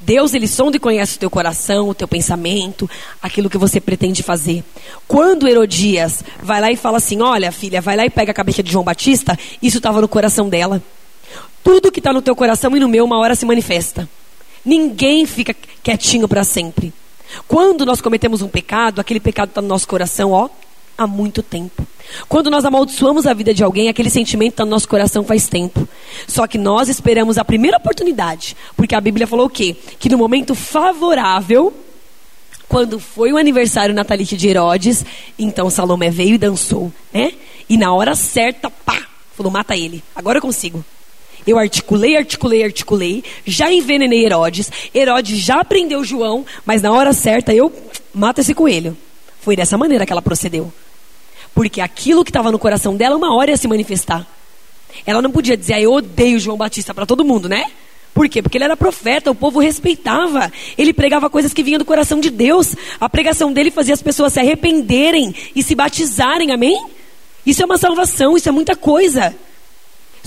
[0.00, 2.88] Deus, ele sonda e conhece o teu coração, o teu pensamento,
[3.20, 4.62] aquilo que você pretende fazer.
[5.08, 8.62] Quando Herodias vai lá e fala assim: Olha, filha, vai lá e pega a cabeça
[8.62, 10.82] de João Batista, isso estava no coração dela.
[11.64, 14.08] Tudo que está no teu coração e no meu, uma hora se manifesta.
[14.64, 16.92] Ninguém fica quietinho para sempre.
[17.46, 20.48] Quando nós cometemos um pecado, aquele pecado está no nosso coração, ó,
[20.96, 21.86] há muito tempo.
[22.28, 25.86] Quando nós amaldiçoamos a vida de alguém, aquele sentimento está no nosso coração faz tempo.
[26.26, 29.76] Só que nós esperamos a primeira oportunidade, porque a Bíblia falou o quê?
[29.98, 31.72] Que no momento favorável,
[32.68, 35.04] quando foi o aniversário natalício de Herodes,
[35.38, 37.32] então Salomé veio e dançou, né?
[37.68, 40.84] E na hora certa, pá, falou: mata ele, agora eu consigo.
[41.48, 47.54] Eu articulei, articulei, articulei, já envenenei Herodes, Herodes já prendeu João, mas na hora certa
[47.54, 47.72] eu
[48.12, 48.94] mato esse coelho.
[49.40, 50.70] Foi dessa maneira que ela procedeu.
[51.54, 54.26] Porque aquilo que estava no coração dela, uma hora ia se manifestar.
[55.06, 57.64] Ela não podia dizer, ah, eu odeio João Batista para todo mundo, né?
[58.12, 58.42] Por quê?
[58.42, 60.52] Porque ele era profeta, o povo respeitava.
[60.76, 62.76] Ele pregava coisas que vinham do coração de Deus.
[63.00, 66.90] A pregação dele fazia as pessoas se arrependerem e se batizarem, amém?
[67.46, 69.34] Isso é uma salvação, isso é muita coisa.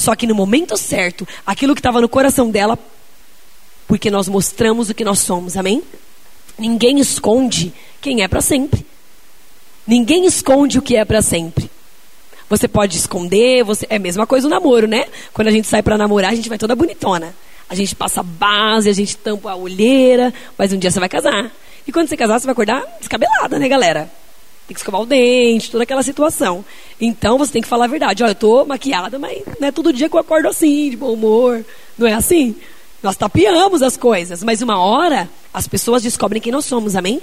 [0.01, 2.77] Só que no momento certo, aquilo que estava no coração dela,
[3.87, 5.83] porque nós mostramos o que nós somos, amém?
[6.57, 8.83] Ninguém esconde quem é para sempre.
[9.85, 11.69] Ninguém esconde o que é para sempre.
[12.49, 15.05] Você pode esconder, você é a mesma coisa o namoro, né?
[15.33, 17.35] Quando a gente sai para namorar, a gente vai toda bonitona.
[17.69, 21.51] A gente passa base, a gente tampa a olheira, mas um dia você vai casar.
[21.85, 24.11] E quando você casar, você vai acordar descabelada, né, galera?
[24.71, 26.63] Tem que escovar o dente, toda aquela situação.
[26.99, 28.23] Então você tem que falar a verdade.
[28.23, 31.11] Olha, eu tô maquiada, mas não é todo dia que eu acordo assim, de bom
[31.11, 31.65] humor.
[31.97, 32.55] Não é assim?
[33.03, 37.21] Nós tapeamos as coisas, mas uma hora as pessoas descobrem quem nós somos, amém?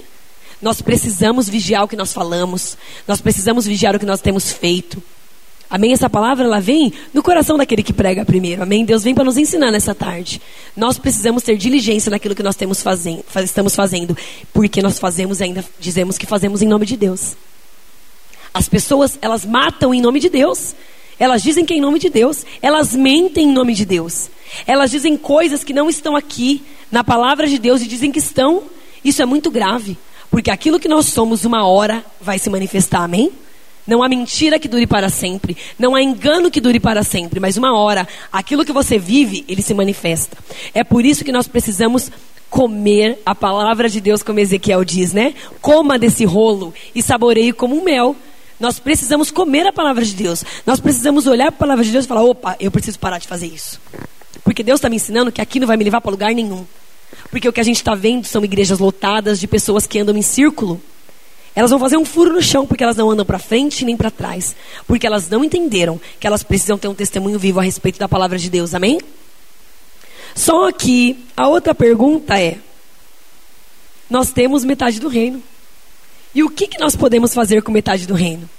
[0.61, 2.77] Nós precisamos vigiar o que nós falamos.
[3.07, 5.01] Nós precisamos vigiar o que nós temos feito.
[5.69, 5.93] Amém?
[5.93, 8.63] Essa palavra ela vem no coração daquele que prega primeiro.
[8.63, 8.83] Amém?
[8.83, 10.41] Deus vem para nos ensinar nessa tarde.
[10.75, 14.17] Nós precisamos ter diligência naquilo que nós temos fazendo, estamos fazendo,
[14.51, 17.35] porque nós fazemos ainda dizemos que fazemos em nome de Deus.
[18.51, 20.73] As pessoas elas matam em nome de Deus.
[21.19, 22.45] Elas dizem que é em nome de Deus.
[22.61, 24.29] Elas mentem em nome de Deus.
[24.65, 28.63] Elas dizem coisas que não estão aqui na palavra de Deus e dizem que estão.
[29.03, 29.97] Isso é muito grave.
[30.31, 33.31] Porque aquilo que nós somos, uma hora vai se manifestar, amém?
[33.89, 35.57] Não há mentira que dure para sempre.
[35.79, 37.39] Não há engano que dure para sempre.
[37.39, 40.37] Mas uma hora, aquilo que você vive, ele se manifesta.
[40.75, 42.11] É por isso que nós precisamos
[42.51, 45.33] comer a palavra de Deus, como Ezequiel diz, né?
[45.59, 48.15] Coma desse rolo e saboreie como um mel.
[48.59, 50.43] Nós precisamos comer a palavra de Deus.
[50.67, 53.27] Nós precisamos olhar para a palavra de Deus e falar: opa, eu preciso parar de
[53.27, 53.81] fazer isso.
[54.43, 56.63] Porque Deus está me ensinando que aqui não vai me levar para lugar nenhum.
[57.31, 60.21] Porque o que a gente está vendo são igrejas lotadas de pessoas que andam em
[60.21, 60.79] círculo.
[61.55, 64.11] Elas vão fazer um furo no chão porque elas não andam para frente nem para
[64.11, 64.55] trás.
[64.87, 68.37] Porque elas não entenderam que elas precisam ter um testemunho vivo a respeito da palavra
[68.37, 68.73] de Deus.
[68.73, 68.99] Amém?
[70.35, 72.57] Só que a outra pergunta é:
[74.09, 75.41] nós temos metade do reino.
[76.33, 78.49] E o que, que nós podemos fazer com metade do reino?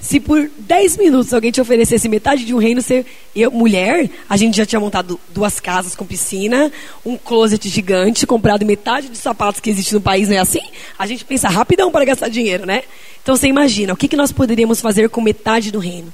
[0.00, 3.04] Se por 10 minutos alguém te oferecesse metade de um reino, você,
[3.36, 6.72] eu, mulher, a gente já tinha montado duas casas com piscina,
[7.04, 10.62] um closet gigante, comprado metade dos sapatos que existe no país, não é assim?
[10.98, 12.82] A gente pensa rapidão para gastar dinheiro, né?
[13.22, 16.12] Então você imagina, o que, que nós poderíamos fazer com metade do reino?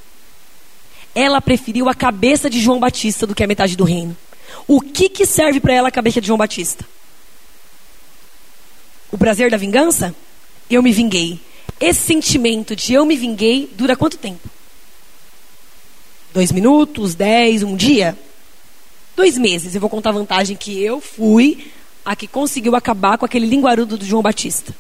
[1.15, 4.17] Ela preferiu a cabeça de João Batista do que a metade do reino.
[4.67, 6.85] O que, que serve para ela a cabeça de João Batista?
[9.13, 10.15] O prazer da vingança?
[10.69, 11.41] Eu me vinguei.
[11.81, 14.49] Esse sentimento de eu me vinguei dura quanto tempo?
[16.33, 18.17] Dois minutos, dez, um dia?
[19.15, 19.75] Dois meses.
[19.75, 21.73] Eu vou contar a vantagem que eu fui
[22.05, 24.75] a que conseguiu acabar com aquele linguarudo do João Batista.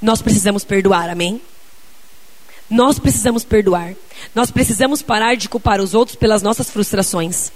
[0.00, 1.40] Nós precisamos perdoar, amém?
[2.68, 3.94] Nós precisamos perdoar.
[4.34, 7.52] Nós precisamos parar de culpar os outros pelas nossas frustrações.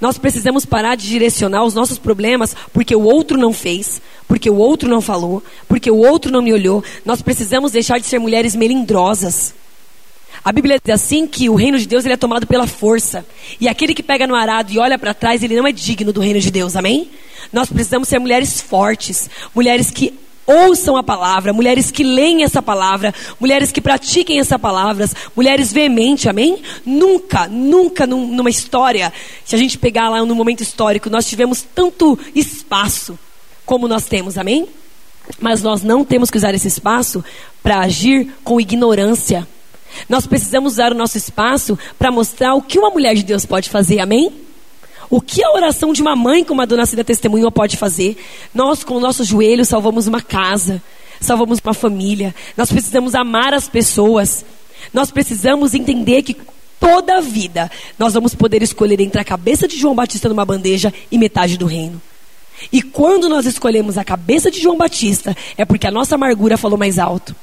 [0.00, 4.56] Nós precisamos parar de direcionar os nossos problemas porque o outro não fez, porque o
[4.56, 6.84] outro não falou, porque o outro não me olhou.
[7.04, 9.54] Nós precisamos deixar de ser mulheres melindrosas.
[10.44, 13.26] A Bíblia diz assim que o reino de Deus ele é tomado pela força.
[13.60, 16.20] E aquele que pega no arado e olha para trás, ele não é digno do
[16.20, 17.10] reino de Deus, amém?
[17.52, 20.14] Nós precisamos ser mulheres fortes, mulheres que
[20.48, 25.06] ouçam a palavra, mulheres que leem essa palavra, mulheres que pratiquem essa palavra,
[25.36, 26.62] mulheres veementes, amém?
[26.86, 29.12] Nunca, nunca num, numa história,
[29.44, 33.18] se a gente pegar lá no momento histórico, nós tivemos tanto espaço
[33.66, 34.66] como nós temos, amém?
[35.38, 37.22] Mas nós não temos que usar esse espaço
[37.62, 39.46] para agir com ignorância.
[40.08, 43.68] Nós precisamos usar o nosso espaço para mostrar o que uma mulher de Deus pode
[43.68, 44.47] fazer, amém?
[45.10, 48.16] O que a oração de uma mãe com uma dona Cida testemunho pode fazer?
[48.54, 50.82] Nós, com o nosso joelho, salvamos uma casa,
[51.20, 52.34] salvamos uma família.
[52.56, 54.44] Nós precisamos amar as pessoas.
[54.92, 56.36] Nós precisamos entender que
[56.78, 60.92] toda a vida nós vamos poder escolher entre a cabeça de João Batista numa bandeja
[61.10, 62.00] e metade do reino.
[62.70, 66.78] E quando nós escolhemos a cabeça de João Batista, é porque a nossa amargura falou
[66.78, 67.34] mais alto.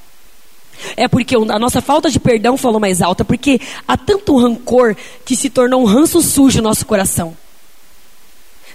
[0.96, 5.36] É porque a nossa falta de perdão falou mais alta, porque há tanto rancor que
[5.36, 7.36] se tornou um ranço sujo no nosso coração.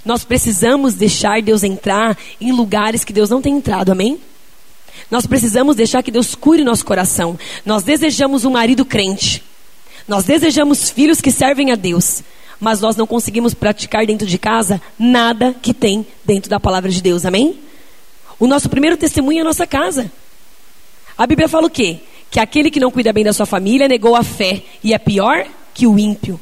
[0.04, 4.18] Nós precisamos deixar Deus entrar em lugares que Deus não tem entrado, amém?
[5.10, 7.38] Nós precisamos deixar que Deus cure nosso coração.
[7.64, 9.42] Nós desejamos um marido crente.
[10.08, 12.22] Nós desejamos filhos que servem a Deus.
[12.58, 17.02] Mas nós não conseguimos praticar dentro de casa nada que tem dentro da palavra de
[17.02, 17.24] Deus.
[17.24, 17.58] Amém?
[18.38, 20.10] O nosso primeiro testemunho é a nossa casa.
[21.16, 21.98] A Bíblia fala o quê?
[22.30, 25.46] Que aquele que não cuida bem da sua família negou a fé e é pior
[25.74, 26.40] que o ímpio.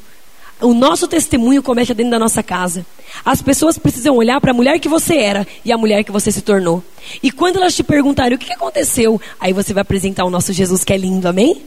[0.61, 2.85] O nosso testemunho começa dentro da nossa casa.
[3.23, 6.33] As pessoas precisam olhar para a mulher que você era e a mulher que você
[6.33, 6.83] se tornou.
[7.23, 10.83] E quando elas te perguntarem o que aconteceu, aí você vai apresentar o nosso Jesus
[10.83, 11.63] que é lindo, amém?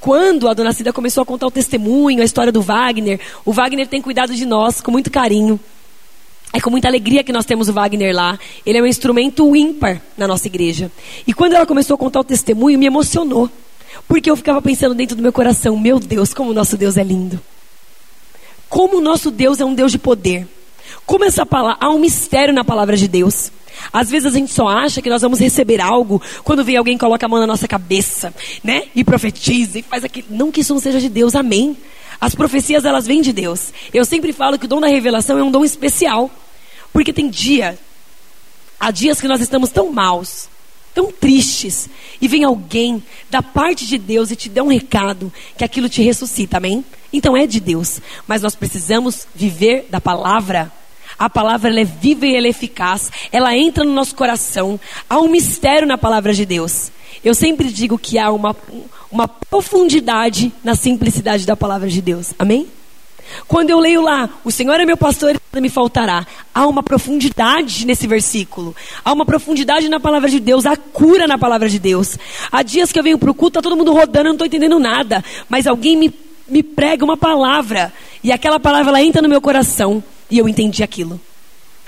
[0.00, 3.86] Quando a dona Cida começou a contar o testemunho, a história do Wagner, o Wagner
[3.86, 5.60] tem cuidado de nós com muito carinho.
[6.54, 8.38] É com muita alegria que nós temos o Wagner lá.
[8.64, 10.90] Ele é um instrumento ímpar na nossa igreja.
[11.26, 13.50] E quando ela começou a contar o testemunho, me emocionou.
[14.08, 17.02] Porque eu ficava pensando dentro do meu coração: meu Deus, como o nosso Deus é
[17.02, 17.40] lindo.
[18.72, 20.48] Como o nosso Deus é um Deus de poder.
[21.04, 23.52] Como essa palavra, há um mistério na palavra de Deus.
[23.92, 27.26] Às vezes a gente só acha que nós vamos receber algo quando vem alguém coloca
[27.26, 28.32] a mão na nossa cabeça,
[28.64, 28.84] né?
[28.94, 30.28] E profetiza e faz aquilo.
[30.30, 31.76] Não que isso não seja de Deus, amém.
[32.18, 33.74] As profecias elas vêm de Deus.
[33.92, 36.30] Eu sempre falo que o dom da revelação é um dom especial.
[36.94, 37.78] Porque tem dia,
[38.80, 40.48] há dias que nós estamos tão maus,
[40.94, 41.90] tão tristes,
[42.22, 46.00] e vem alguém da parte de Deus e te dá um recado que aquilo te
[46.00, 46.82] ressuscita, amém?
[47.12, 50.72] Então é de Deus, mas nós precisamos viver da palavra.
[51.18, 54.80] A palavra ela é viva e ela é eficaz, ela entra no nosso coração.
[55.08, 56.90] Há um mistério na palavra de Deus.
[57.22, 58.56] Eu sempre digo que há uma,
[59.10, 62.34] uma profundidade na simplicidade da palavra de Deus.
[62.38, 62.66] Amém?
[63.46, 66.26] Quando eu leio lá, o Senhor é meu pastor e nada me faltará.
[66.54, 68.74] Há uma profundidade nesse versículo.
[69.04, 70.66] Há uma profundidade na palavra de Deus.
[70.66, 72.18] Há cura na palavra de Deus.
[72.50, 74.46] Há dias que eu venho para o culto, está todo mundo rodando, eu não estou
[74.46, 75.24] entendendo nada.
[75.48, 76.12] Mas alguém me
[76.52, 77.92] me prega uma palavra.
[78.22, 80.04] E aquela palavra ela entra no meu coração.
[80.30, 81.18] E eu entendi aquilo.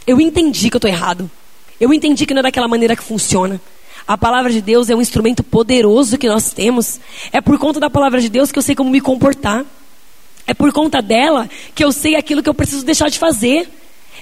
[0.06, 1.30] Eu entendi que eu estou errado.
[1.78, 3.60] Eu entendi que não é daquela maneira que funciona.
[4.06, 6.98] A palavra de Deus é um instrumento poderoso que nós temos.
[7.30, 9.64] É por conta da palavra de Deus que eu sei como me comportar.
[10.46, 13.68] É por conta dela que eu sei aquilo que eu preciso deixar de fazer.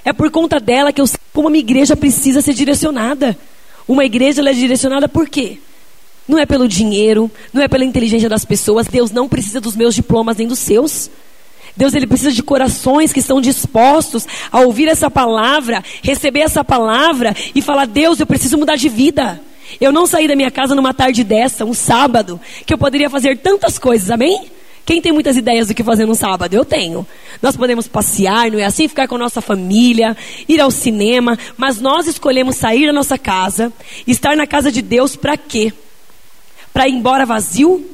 [0.03, 3.37] É por conta dela que eu sei como uma igreja precisa ser direcionada.
[3.87, 5.59] Uma igreja é direcionada por quê?
[6.27, 8.87] Não é pelo dinheiro, não é pela inteligência das pessoas.
[8.87, 11.09] Deus não precisa dos meus diplomas nem dos seus.
[11.75, 17.35] Deus ele precisa de corações que estão dispostos a ouvir essa palavra, receber essa palavra
[17.53, 19.41] e falar: Deus, eu preciso mudar de vida.
[19.81, 23.37] Eu não saí da minha casa numa tarde dessa, um sábado, que eu poderia fazer
[23.39, 24.51] tantas coisas, amém?
[24.85, 26.53] Quem tem muitas ideias do que fazer no sábado?
[26.53, 27.07] Eu tenho.
[27.41, 28.87] Nós podemos passear, não é assim?
[28.87, 30.15] Ficar com a nossa família,
[30.47, 33.71] ir ao cinema, mas nós escolhemos sair da nossa casa,
[34.05, 35.71] estar na casa de Deus para quê?
[36.73, 37.89] Para ir embora vazio?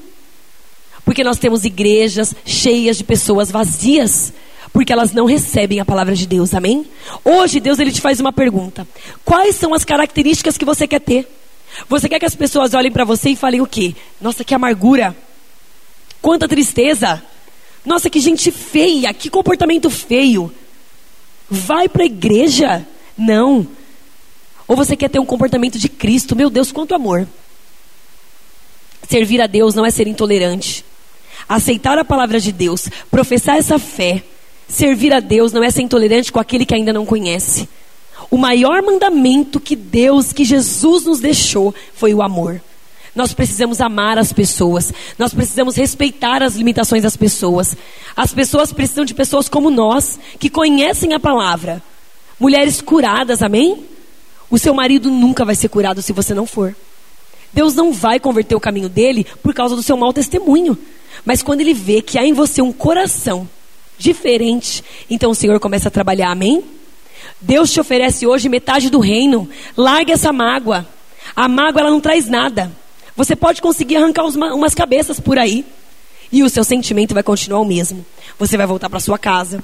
[1.03, 4.32] Porque nós temos igrejas cheias de pessoas vazias,
[4.71, 6.86] porque elas não recebem a palavra de Deus, amém?
[7.25, 8.88] Hoje Deus ele te faz uma pergunta:
[9.25, 11.27] quais são as características que você quer ter?
[11.88, 13.95] Você quer que as pessoas olhem para você e falem o quê?
[14.19, 15.15] Nossa, que amargura!
[16.21, 17.21] Quanta tristeza!
[17.86, 19.13] Nossa, que gente feia!
[19.13, 20.53] Que comportamento feio!
[21.49, 22.86] Vai para a igreja?
[23.17, 23.67] Não.
[24.67, 26.36] Ou você quer ter um comportamento de Cristo?
[26.36, 27.27] Meu Deus, quanto amor!
[29.10, 30.86] Servir a Deus não é ser intolerante.
[31.47, 34.24] Aceitar a palavra de Deus, professar essa fé,
[34.68, 37.68] servir a Deus não é ser intolerante com aquele que ainda não conhece.
[38.30, 42.62] O maior mandamento que Deus, que Jesus nos deixou, foi o amor.
[43.16, 44.93] Nós precisamos amar as pessoas.
[45.18, 47.76] Nós precisamos respeitar as limitações das pessoas.
[48.16, 51.82] As pessoas precisam de pessoas como nós, que conhecem a palavra.
[52.39, 53.84] Mulheres curadas, amém?
[54.51, 56.76] O seu marido nunca vai ser curado se você não for.
[57.54, 60.78] Deus não vai converter o caminho dele por causa do seu mau testemunho.
[61.26, 63.47] Mas quando ele vê que há em você um coração
[63.97, 66.64] diferente, então o Senhor começa a trabalhar, amém?
[67.41, 69.50] Deus te oferece hoje metade do reino.
[69.76, 70.88] Largue essa mágoa.
[71.36, 72.72] A mágoa ela não traz nada.
[73.16, 75.66] Você pode conseguir arrancar umas cabeças por aí.
[76.32, 78.06] E o seu sentimento vai continuar o mesmo.
[78.38, 79.64] Você vai voltar para sua casa.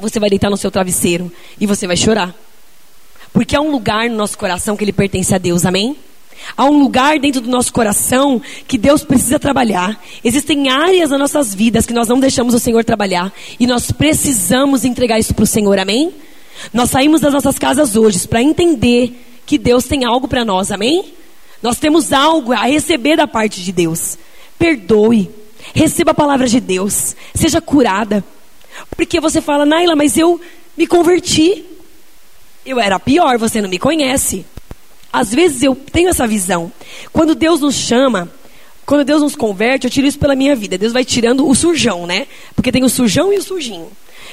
[0.00, 2.34] Você vai deitar no seu travesseiro e você vai chorar.
[3.32, 5.96] Porque há um lugar no nosso coração que ele pertence a Deus, amém?
[6.56, 10.00] Há um lugar dentro do nosso coração que Deus precisa trabalhar.
[10.22, 13.32] Existem áreas nas nossas vidas que nós não deixamos o Senhor trabalhar.
[13.58, 16.12] E nós precisamos entregar isso para o Senhor, amém?
[16.72, 21.12] Nós saímos das nossas casas hoje para entender que Deus tem algo para nós, amém?
[21.62, 24.18] Nós temos algo a receber da parte de Deus.
[24.58, 25.30] Perdoe.
[25.74, 27.14] Receba a palavra de Deus.
[27.34, 28.24] Seja curada.
[28.96, 30.40] Porque você fala, Naila, mas eu
[30.76, 31.64] me converti.
[32.64, 34.44] Eu era pior, você não me conhece.
[35.12, 36.72] Às vezes eu tenho essa visão.
[37.12, 38.30] Quando Deus nos chama,
[38.86, 40.78] quando Deus nos converte, eu tiro isso pela minha vida.
[40.78, 42.26] Deus vai tirando o sujão, né?
[42.54, 43.88] Porque tem o sujão e o sujinho.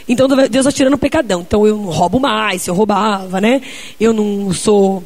[0.08, 1.42] Então Deus vai tirando o pecadão.
[1.42, 3.62] Então eu não roubo mais, se eu roubava, né?
[4.00, 5.04] Eu não sou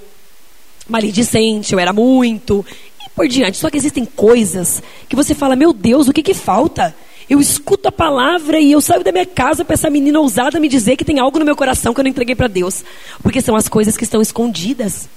[0.87, 2.65] maledicente, eu era muito,
[3.05, 3.57] e por diante.
[3.57, 6.95] Só que existem coisas que você fala, meu Deus, o que que falta?
[7.29, 10.67] Eu escuto a palavra e eu saio da minha casa para essa menina ousada me
[10.67, 12.83] dizer que tem algo no meu coração que eu não entreguei para Deus.
[13.21, 15.07] Porque são as coisas que estão escondidas.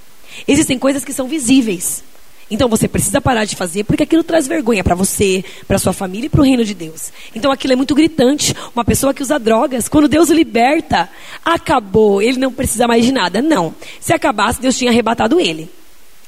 [0.46, 2.02] Existem coisas que são visíveis.
[2.50, 6.26] Então você precisa parar de fazer porque aquilo traz vergonha para você, para sua família
[6.26, 7.12] e para o reino de Deus.
[7.34, 8.54] Então aquilo é muito gritante.
[8.74, 11.08] Uma pessoa que usa drogas, quando Deus o liberta,
[11.44, 13.42] acabou, ele não precisa mais de nada.
[13.42, 13.74] Não.
[14.00, 15.68] Se acabasse, Deus tinha arrebatado ele.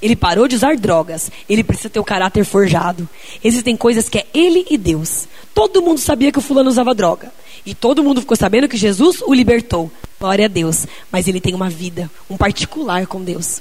[0.02, 1.30] Ele parou de usar drogas.
[1.48, 3.08] Ele precisa ter o caráter forjado.
[3.42, 5.28] Existem coisas que é ele e Deus.
[5.54, 7.32] Todo mundo sabia que o fulano usava droga.
[7.66, 9.90] E todo mundo ficou sabendo que Jesus o libertou.
[10.18, 10.86] Glória a Deus.
[11.10, 13.60] Mas ele tem uma vida, um particular com Deus.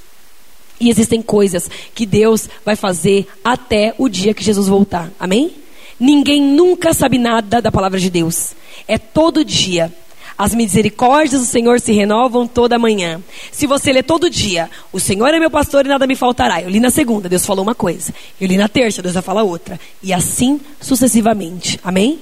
[0.80, 5.12] E existem coisas que Deus vai fazer até o dia que Jesus voltar.
[5.20, 5.52] Amém?
[6.00, 8.56] Ninguém nunca sabe nada da palavra de Deus.
[8.88, 9.92] É todo dia.
[10.38, 13.20] As misericórdias do Senhor se renovam toda manhã.
[13.52, 16.62] Se você lê todo dia, o Senhor é meu pastor e nada me faltará.
[16.62, 18.14] Eu li na segunda, Deus falou uma coisa.
[18.40, 19.80] Eu li na terça, Deus vai falar outra.
[20.04, 21.80] E assim sucessivamente.
[21.84, 22.20] Amém?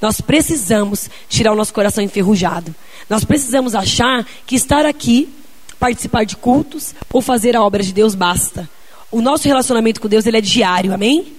[0.00, 2.72] Nós precisamos tirar o nosso coração enferrujado.
[3.10, 5.28] Nós precisamos achar que estar aqui,
[5.78, 8.68] participar de cultos ou fazer a obra de Deus basta.
[9.10, 11.32] O nosso relacionamento com Deus ele é diário, amém?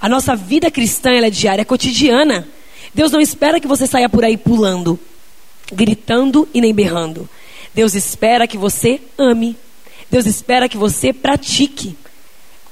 [0.00, 2.46] A nossa vida cristã é diária, é cotidiana.
[2.92, 4.98] Deus não espera que você saia por aí pulando
[5.72, 7.28] gritando e nem berrando.
[7.74, 9.56] Deus espera que você ame.
[10.10, 11.96] Deus espera que você pratique.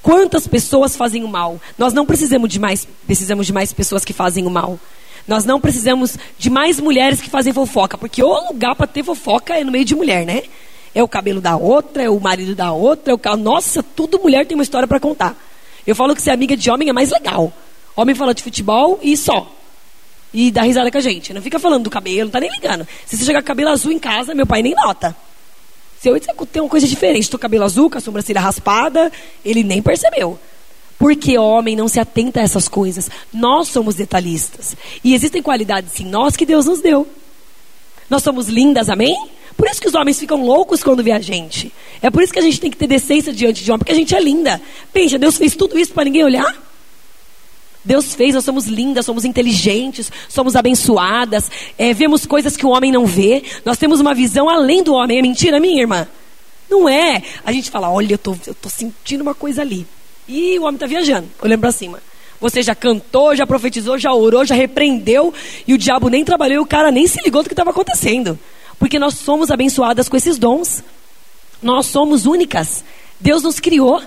[0.03, 1.61] Quantas pessoas fazem o mal?
[1.79, 4.79] Nós não precisamos de mais, precisamos de mais pessoas que fazem o mal.
[5.27, 9.57] Nós não precisamos de mais mulheres que fazem fofoca, porque o lugar para ter fofoca
[9.57, 10.43] é no meio de mulher, né?
[10.95, 13.39] É o cabelo da outra, é o marido da outra, é o carro.
[13.39, 15.37] Nossa, tudo mulher tem uma história para contar.
[15.87, 17.53] Eu falo que ser amiga de homem é mais legal.
[17.97, 19.51] Homem fala de futebol e só
[20.33, 21.33] e dá risada com a gente.
[21.33, 22.87] Não fica falando do cabelo, não tá nem ligando.
[23.07, 25.15] Se você chegar com cabelo azul em casa, meu pai nem nota.
[26.01, 29.13] Se eu tem uma coisa diferente, tô cabelo azul, com a sobrancelha raspada,
[29.45, 30.39] ele nem percebeu.
[30.99, 33.11] Porque homem não se atenta a essas coisas.
[33.33, 34.77] Nós somos detalhistas.
[35.05, 37.07] E existem qualidades em nós que Deus nos deu.
[38.09, 39.17] Nós somos lindas, amém?
[39.57, 41.73] Por isso que os homens ficam loucos quando vê a gente.
[42.01, 43.97] É por isso que a gente tem que ter decência diante de homem, porque a
[43.97, 44.61] gente é linda.
[44.93, 46.73] Pensa, Deus fez tudo isso para ninguém olhar?
[47.85, 52.93] Deus fez, nós somos lindas, somos inteligentes, somos abençoadas, é, vemos coisas que o homem
[52.93, 55.19] não vê, nós temos uma visão além do homem.
[55.19, 56.07] É mentira, minha irmã?
[56.71, 57.23] Não é.
[57.45, 59.87] A gente fala, olha, eu tô, eu tô sentindo uma coisa ali.
[60.29, 62.01] E o homem está viajando, olhando para cima.
[62.41, 65.33] Você já cantou, já profetizou, já orou, já repreendeu,
[65.67, 68.39] e o diabo nem trabalhou, e o cara nem se ligou do que estava acontecendo.
[68.79, 70.83] Porque nós somos abençoadas com esses dons.
[71.63, 72.85] Nós somos únicas.
[73.21, 74.03] Deus nos criou,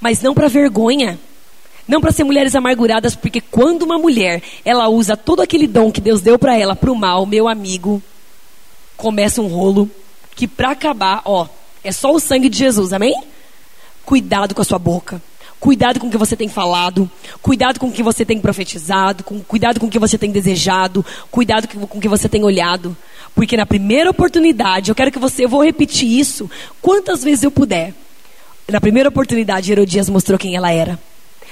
[0.00, 1.18] mas não para vergonha.
[1.86, 6.02] Não para ser mulheres amarguradas, porque quando uma mulher ela usa todo aquele dom que
[6.02, 8.02] Deus deu para ela para o mal, meu amigo,
[8.94, 9.90] começa um rolo
[10.36, 11.46] que para acabar, ó,
[11.82, 13.14] é só o sangue de Jesus, amém?
[14.04, 15.22] Cuidado com a sua boca.
[15.58, 17.10] Cuidado com o que você tem falado,
[17.42, 21.04] cuidado com o que você tem profetizado, com, cuidado com o que você tem desejado,
[21.32, 22.96] cuidado com o que você tem olhado.
[23.38, 26.50] Porque na primeira oportunidade, eu quero que você, eu vou repetir isso
[26.82, 27.94] quantas vezes eu puder.
[28.66, 30.98] Na primeira oportunidade, Herodias mostrou quem ela era.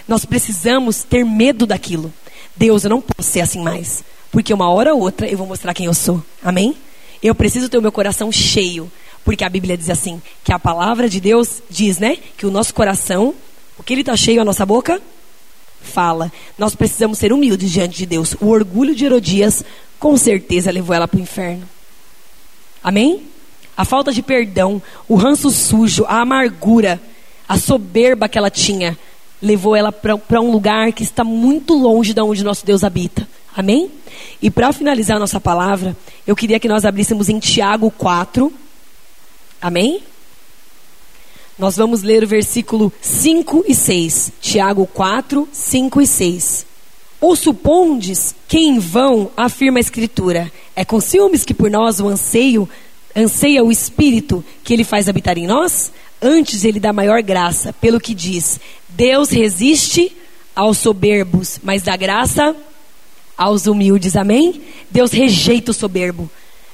[0.08, 2.12] Nós precisamos ter medo daquilo.
[2.56, 4.02] Deus, eu não posso ser assim mais.
[4.32, 6.20] Porque uma hora ou outra eu vou mostrar quem eu sou.
[6.42, 6.76] Amém?
[7.22, 8.90] Eu preciso ter o meu coração cheio.
[9.24, 12.18] Porque a Bíblia diz assim: que a palavra de Deus diz, né?
[12.36, 13.32] Que o nosso coração,
[13.78, 15.00] o que ele está cheio, a nossa boca
[15.80, 16.32] fala.
[16.58, 18.34] Nós precisamos ser humildes diante de Deus.
[18.40, 19.64] O orgulho de Herodias,
[20.00, 21.75] com certeza, levou ela para o inferno.
[22.86, 23.24] Amém?
[23.76, 27.02] A falta de perdão, o ranço sujo, a amargura,
[27.48, 28.96] a soberba que ela tinha,
[29.42, 33.28] levou ela para um lugar que está muito longe de onde nosso Deus habita.
[33.56, 33.90] Amém?
[34.40, 38.52] E para finalizar nossa palavra, eu queria que nós abríssemos em Tiago 4.
[39.60, 40.00] Amém?
[41.58, 44.30] Nós vamos ler o versículo 5 e 6.
[44.40, 46.66] Tiago 4, 5 e 6.
[47.20, 52.08] Ou supondes que em vão afirma a Escritura, é com ciúmes que por nós o
[52.08, 52.68] anseio,
[53.14, 55.90] anseia o Espírito que ele faz habitar em nós?
[56.20, 60.14] Antes ele dá maior graça, pelo que diz: Deus resiste
[60.54, 62.54] aos soberbos, mas dá graça
[63.36, 64.16] aos humildes.
[64.16, 64.62] Amém?
[64.90, 66.30] Deus rejeita o soberbo.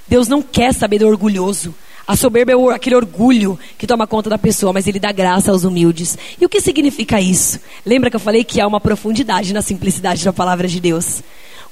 [0.07, 1.75] Deus não quer saber do orgulhoso.
[2.07, 5.65] A soberba é aquele orgulho que toma conta da pessoa, mas ele dá graça aos
[5.65, 6.19] humildes.
[6.41, 7.61] E o que significa isso?
[7.87, 11.23] Lembra que eu falei que há uma profundidade na simplicidade da palavra de Deus?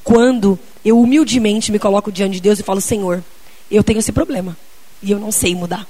[0.04, 3.22] Quando eu humildemente me coloco diante de Deus e falo: Senhor,
[3.70, 4.56] eu tenho esse problema
[5.02, 5.86] e eu não sei mudar.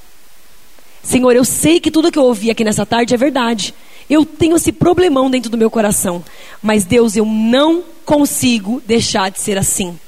[1.03, 3.75] Senhor, eu sei que tudo que eu ouvi aqui nessa tarde é verdade.
[4.09, 6.23] Eu tenho esse problemão dentro do meu coração.
[6.61, 9.99] Mas, Deus, eu não consigo deixar de ser assim.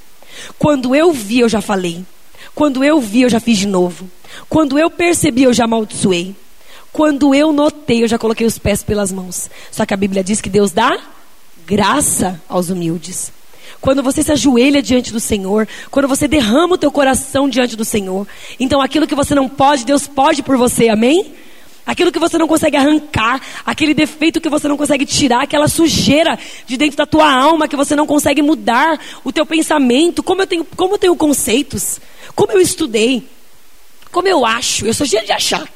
[0.59, 2.05] Quando eu vi, eu já falei.
[2.55, 4.09] Quando eu vi, eu já fiz de novo.
[4.48, 6.34] Quando eu percebi, eu já amaldiçoei.
[6.92, 9.48] Quando eu notei, eu já coloquei os pés pelas mãos.
[9.70, 10.98] Só que a Bíblia diz que Deus dá
[11.66, 13.32] graça aos humildes.
[13.80, 17.84] Quando você se ajoelha diante do Senhor, quando você derrama o teu coração diante do
[17.84, 18.28] Senhor,
[18.61, 21.32] então aquilo que você não pode, Deus pode por você, amém?
[21.85, 26.39] Aquilo que você não consegue arrancar, aquele defeito que você não consegue tirar, aquela sujeira
[26.66, 30.47] de dentro da tua alma que você não consegue mudar, o teu pensamento, como eu
[30.47, 32.01] tenho, como eu tenho conceitos,
[32.37, 33.26] como eu estudei,
[34.12, 35.68] como eu acho, eu sou cheio de achar.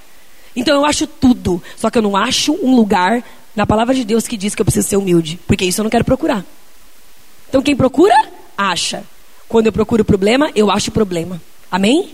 [0.55, 3.23] Então eu acho tudo, só que eu não acho um lugar
[3.55, 5.91] na palavra de Deus que diz que eu preciso ser humilde, porque isso eu não
[5.91, 6.45] quero procurar.
[7.49, 8.15] Então quem procura,
[8.57, 9.03] acha.
[9.49, 11.41] Quando eu procuro problema, eu acho problema.
[11.71, 12.11] Amém?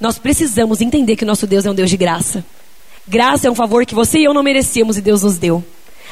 [0.00, 2.44] Nós precisamos entender que nosso Deus é um Deus de graça.
[3.08, 5.64] Graça é um favor que você e eu não merecíamos e Deus nos deu.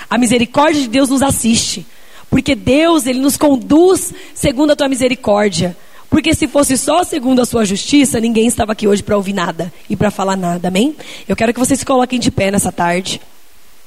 [0.08, 1.86] A misericórdia de Deus nos assiste.
[2.30, 5.76] Porque Deus, Ele nos conduz segundo a tua misericórdia.
[6.08, 9.72] Porque se fosse só segundo a sua justiça, ninguém estava aqui hoje para ouvir nada
[9.90, 10.94] e para falar nada, amém?
[11.28, 13.20] Eu quero que vocês se coloquem de pé nessa tarde.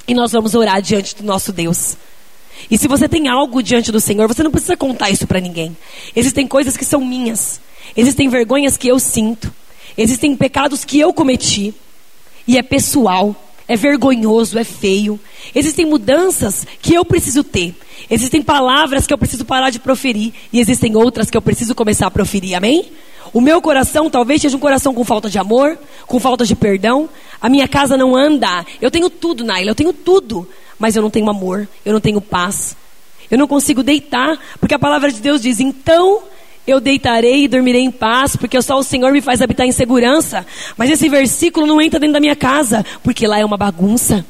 [0.08, 1.96] E nós vamos orar diante do nosso Deus.
[2.70, 5.76] E se você tem algo diante do Senhor, você não precisa contar isso para ninguém.
[6.16, 7.62] Existem coisas que são minhas.
[7.96, 9.54] Existem vergonhas que eu sinto.
[9.98, 11.74] Existem pecados que eu cometi
[12.48, 13.36] e é pessoal,
[13.68, 15.20] é vergonhoso, é feio.
[15.54, 17.76] Existem mudanças que eu preciso ter.
[18.10, 22.08] Existem palavras que eu preciso parar de proferir e existem outras que eu preciso começar
[22.08, 22.56] a proferir.
[22.56, 22.90] Amém?
[23.34, 27.10] O meu coração talvez seja um coração com falta de amor, com falta de perdão.
[27.42, 28.66] A minha casa não anda.
[28.82, 30.48] Eu tenho tudo, Naila, eu tenho tudo,
[30.80, 32.76] mas eu não tenho amor, eu não tenho paz.
[33.30, 36.24] Eu não consigo deitar, porque a palavra de Deus diz: "Então
[36.68, 40.46] eu deitarei e dormirei em paz, porque só o Senhor me faz habitar em segurança.
[40.76, 44.26] Mas esse versículo não entra dentro da minha casa, porque lá é uma bagunça.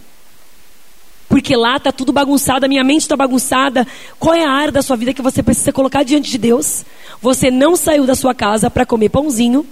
[1.28, 3.86] Porque lá está tudo bagunçado, a minha mente está bagunçada.
[4.20, 6.86] Qual é a área da sua vida que você precisa colocar diante de Deus?
[7.22, 9.66] Você não saiu da sua casa para comer pãozinho,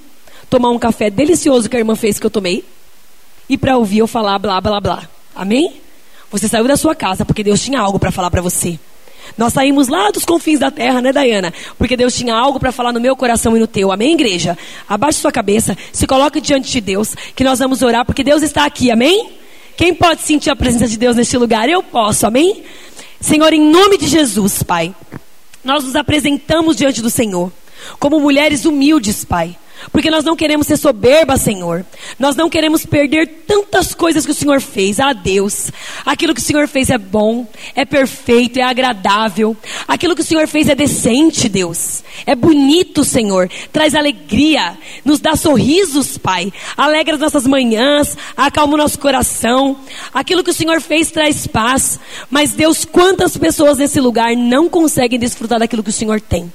[0.49, 2.66] tomar um café delicioso que a irmã fez que eu tomei,
[3.47, 5.07] e para ouvir eu falar blá blá blá.
[5.36, 5.74] Amém?
[6.32, 8.80] Você saiu da sua casa porque Deus tinha algo para falar para você.
[9.38, 11.53] Nós saímos lá dos confins da terra, né, Dayana?
[11.78, 13.91] Porque Deus tinha algo para falar no meu coração e no teu.
[13.91, 14.57] Amém, igreja?
[14.88, 18.65] Abaixe sua cabeça, se coloque diante de Deus, que nós vamos orar, porque Deus está
[18.65, 18.91] aqui.
[18.91, 19.32] Amém?
[19.76, 21.67] Quem pode sentir a presença de Deus neste lugar?
[21.67, 22.26] Eu posso.
[22.26, 22.63] Amém?
[23.19, 24.93] Senhor, em nome de Jesus, Pai,
[25.63, 27.51] nós nos apresentamos diante do Senhor
[27.99, 29.55] como mulheres humildes, Pai.
[29.91, 31.86] Porque nós não queremos ser soberba, Senhor.
[32.19, 34.99] Nós não queremos perder tantas coisas que o Senhor fez.
[34.99, 35.71] Ah, Deus.
[36.05, 39.55] Aquilo que o Senhor fez é bom, é perfeito, é agradável.
[39.88, 42.03] Aquilo que o Senhor fez é decente, Deus.
[42.26, 43.49] É bonito, Senhor.
[43.71, 44.78] Traz alegria.
[45.03, 46.51] Nos dá sorrisos, Pai.
[46.76, 48.17] Alegra as nossas manhãs.
[48.36, 49.78] Acalma o nosso coração.
[50.13, 51.99] Aquilo que o Senhor fez traz paz.
[52.30, 56.51] Mas, Deus, quantas pessoas nesse lugar não conseguem desfrutar daquilo que o Senhor tem?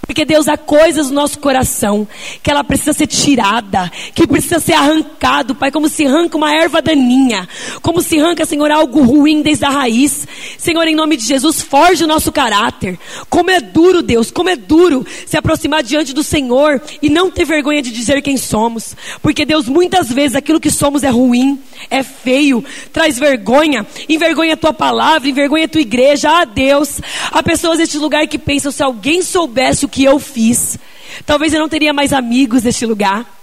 [0.00, 2.06] Porque Deus há coisas no nosso coração
[2.42, 6.82] que ela precisa ser tirada, que precisa ser arrancado, Pai, como se arranca uma erva
[6.82, 7.48] daninha,
[7.82, 10.26] como se arranca, Senhor, algo ruim desde a raiz.
[10.58, 12.98] Senhor, em nome de Jesus, forge o nosso caráter.
[13.28, 17.44] Como é duro, Deus, como é duro se aproximar diante do Senhor e não ter
[17.44, 18.96] vergonha de dizer quem somos.
[19.22, 21.58] Porque Deus, muitas vezes aquilo que somos é ruim,
[21.90, 26.30] é feio, traz vergonha, envergonha a tua palavra, envergonha a tua igreja.
[26.30, 27.00] Ah, Deus,
[27.30, 30.78] há pessoas neste lugar que pensam se alguém soubesse o que eu fiz,
[31.24, 33.37] talvez eu não teria mais amigos neste lugar.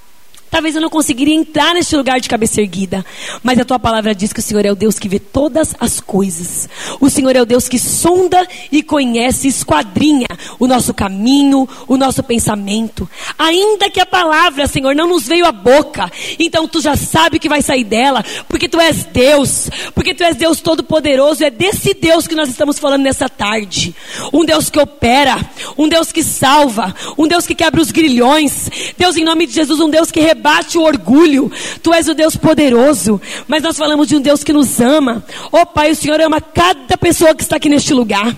[0.55, 3.05] Talvez eu não conseguiria entrar neste lugar de cabeça erguida.
[3.43, 5.99] Mas a tua palavra diz que o Senhor é o Deus que vê todas as
[5.99, 6.69] coisas.
[7.01, 10.27] O Senhor é o Deus que sonda e conhece, esquadrinha
[10.57, 13.09] o nosso caminho, o nosso pensamento.
[13.37, 16.09] Ainda que a palavra, Senhor, não nos veio à boca.
[16.39, 18.23] Então tu já sabe que vai sair dela.
[18.47, 19.69] Porque tu és Deus.
[19.93, 21.43] Porque tu és Deus Todo-Poderoso.
[21.43, 23.93] É desse Deus que nós estamos falando nessa tarde.
[24.31, 25.37] Um Deus que opera.
[25.77, 26.95] Um Deus que salva.
[27.17, 28.71] Um Deus que quebra os grilhões.
[28.97, 31.51] Deus, em nome de Jesus, um Deus que combate o orgulho.
[31.81, 33.19] Tu és o Deus poderoso.
[33.47, 35.25] Mas nós falamos de um Deus que nos ama.
[35.51, 38.35] Oh Pai, o Senhor ama cada pessoa que está aqui neste lugar.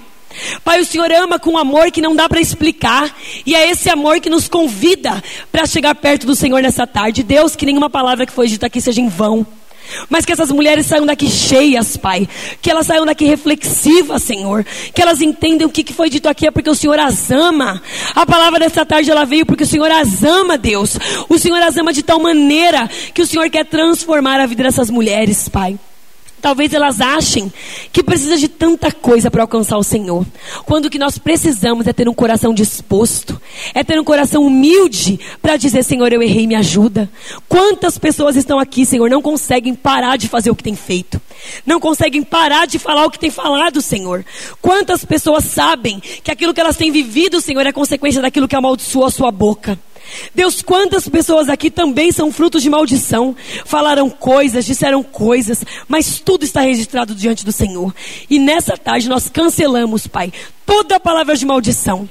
[0.64, 3.90] Pai, o Senhor ama com um amor que não dá para explicar, e é esse
[3.90, 7.24] amor que nos convida para chegar perto do Senhor nessa tarde.
[7.24, 9.46] Deus, que nenhuma palavra que foi dita aqui seja em vão.
[10.10, 12.28] Mas que essas mulheres saiam daqui cheias, Pai.
[12.62, 14.66] Que elas saiam daqui reflexivas, Senhor.
[14.94, 17.82] Que elas entendam o que foi dito aqui é porque o Senhor as ama.
[18.16, 20.98] A palavra dessa tarde ela veio porque o Senhor as ama, Deus.
[21.30, 24.90] O Senhor as ama de tal maneira que o Senhor quer transformar a vida dessas
[24.90, 25.78] mulheres, Pai.
[26.40, 27.52] Talvez elas achem
[27.92, 30.26] que precisa de tanta coisa para alcançar o Senhor.
[30.66, 33.42] Quando o que nós precisamos é ter um coração disposto,
[33.74, 37.10] é ter um coração humilde para dizer: Senhor, eu errei, me ajuda.
[37.50, 41.20] Quantas pessoas estão aqui, Senhor, não conseguem parar de fazer o que tem feito,
[41.66, 44.24] não conseguem parar de falar o que tem falado, Senhor.
[44.62, 49.06] Quantas pessoas sabem que aquilo que elas têm vivido, Senhor, é consequência daquilo que amaldiçoou
[49.06, 49.78] a sua boca.
[50.34, 53.36] Deus, quantas pessoas aqui também são frutos de maldição,
[53.66, 57.94] falaram coisas, disseram coisas, mas tudo está registrado diante do Senhor.
[58.30, 60.32] E nessa tarde nós cancelamos, Pai,
[60.66, 62.10] toda palavra de maldição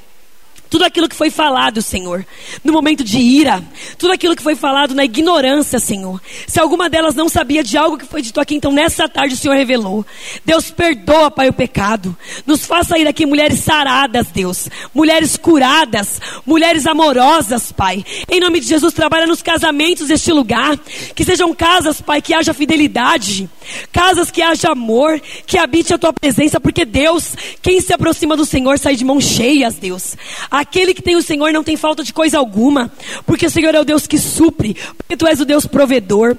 [0.70, 2.24] tudo aquilo que foi falado, Senhor,
[2.64, 3.62] no momento de ira,
[3.98, 6.20] tudo aquilo que foi falado na ignorância, Senhor.
[6.46, 9.36] Se alguma delas não sabia de algo que foi dito aqui, então nessa tarde o
[9.36, 10.04] Senhor revelou.
[10.44, 12.16] Deus perdoa, Pai, o pecado.
[12.46, 14.68] Nos faça sair aqui mulheres saradas, Deus.
[14.94, 18.04] Mulheres curadas, mulheres amorosas, Pai.
[18.30, 20.78] Em nome de Jesus, trabalha nos casamentos deste lugar.
[21.14, 23.50] Que sejam casas, Pai, que haja fidelidade.
[23.92, 28.46] Casas que haja amor, que habite a tua presença, porque Deus, quem se aproxima do
[28.46, 30.16] Senhor sai de mãos cheias, Deus.
[30.56, 32.90] Aquele que tem o Senhor não tem falta de coisa alguma,
[33.26, 36.34] porque o Senhor é o Deus que supre, porque tu és o Deus provedor.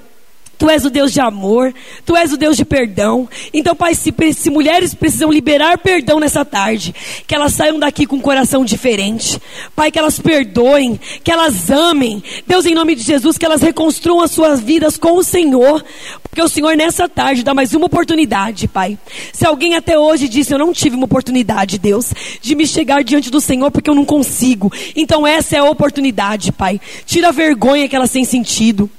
[0.58, 1.72] Tu és o Deus de amor,
[2.04, 3.28] Tu és o Deus de perdão.
[3.54, 6.92] Então, Pai, se, se, mulheres precisam liberar perdão nessa tarde,
[7.26, 9.40] que elas saiam daqui com um coração diferente.
[9.76, 12.22] Pai, que elas perdoem, que elas amem.
[12.44, 15.84] Deus, em nome de Jesus, que elas reconstruam as suas vidas com o Senhor.
[16.24, 18.98] Porque o Senhor, nessa tarde, dá mais uma oportunidade, Pai.
[19.32, 23.30] Se alguém até hoje disse, eu não tive uma oportunidade, Deus, de me chegar diante
[23.30, 24.72] do Senhor porque eu não consigo.
[24.96, 26.80] Então, essa é a oportunidade, Pai.
[27.06, 28.90] Tira a vergonha que elas têm sentido.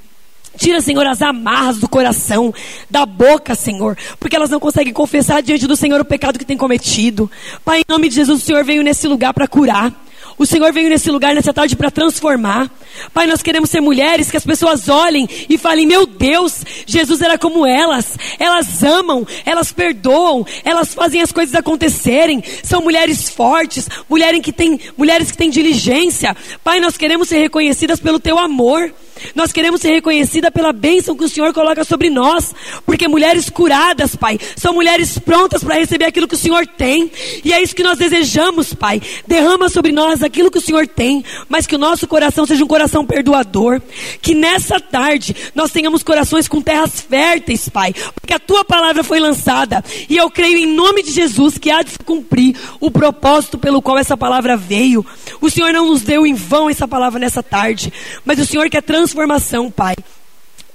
[0.58, 2.54] Tira, Senhor, as amarras do coração,
[2.89, 6.58] da boca, Senhor, porque elas não conseguem confessar diante do Senhor o pecado que têm
[6.58, 7.30] cometido.
[7.64, 9.93] Pai, em nome de Jesus, o Senhor veio nesse lugar para curar.
[10.39, 12.72] O Senhor veio nesse lugar nessa tarde para transformar.
[13.14, 17.38] Pai, nós queremos ser mulheres que as pessoas olhem e falem: Meu Deus, Jesus era
[17.38, 18.18] como elas.
[18.39, 22.41] Elas amam, elas perdoam, elas fazem as coisas acontecerem.
[22.64, 26.36] São mulheres fortes, mulheres que têm, mulheres que têm diligência.
[26.64, 28.93] Pai, nós queremos ser reconhecidas pelo Teu amor.
[29.36, 32.53] Nós queremos ser reconhecida pela bênção que o Senhor coloca sobre nós,
[32.86, 37.11] porque mulheres curadas, Pai, são mulheres prontas para receber aquilo que o Senhor tem,
[37.43, 39.01] e é isso que nós desejamos, Pai.
[39.28, 42.67] Derrama sobre nós aquilo que o Senhor tem, mas que o nosso coração seja um
[42.67, 43.82] coração perdoador,
[44.22, 49.20] que nessa tarde nós tenhamos corações com terras férteis, Pai, porque a tua palavra foi
[49.20, 53.82] lançada, e eu creio em nome de Jesus que há de cumprir o propósito pelo
[53.82, 55.05] qual essa palavra veio.
[55.41, 57.93] O Senhor não nos deu em vão essa palavra nessa tarde,
[58.26, 59.95] mas o Senhor quer transformar transformação, Pai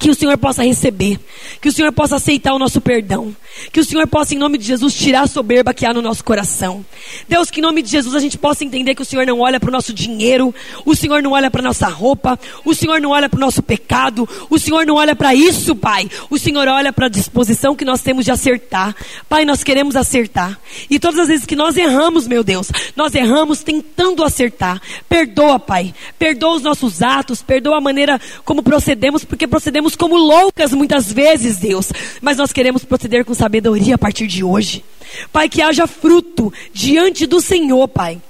[0.05, 1.19] que o Senhor possa receber,
[1.63, 3.35] que o Senhor possa aceitar o nosso perdão,
[3.73, 6.23] que o Senhor possa, em nome de Jesus, tirar a soberba que há no nosso
[6.23, 6.85] coração.
[7.27, 9.59] Deus, que em nome de Jesus a gente possa entender que o Senhor não olha
[9.59, 13.13] para o nosso dinheiro, o Senhor não olha para a nossa roupa, o Senhor não
[13.13, 16.07] olha para o nosso pecado, o Senhor não olha para isso, Pai.
[16.29, 18.95] O Senhor olha para a disposição que nós temos de acertar.
[19.27, 20.61] Pai, nós queremos acertar.
[20.91, 24.83] E todas as vezes que nós erramos, meu Deus, nós erramos tentando acertar.
[25.09, 25.95] Perdoa, Pai.
[26.19, 29.47] Perdoa os nossos atos, perdoa a maneira como procedemos, porque
[29.97, 34.85] como loucas muitas vezes, Deus, mas nós queremos proceder com sabedoria a partir de hoje.
[35.33, 38.21] Pai, que haja fruto diante do Senhor, Pai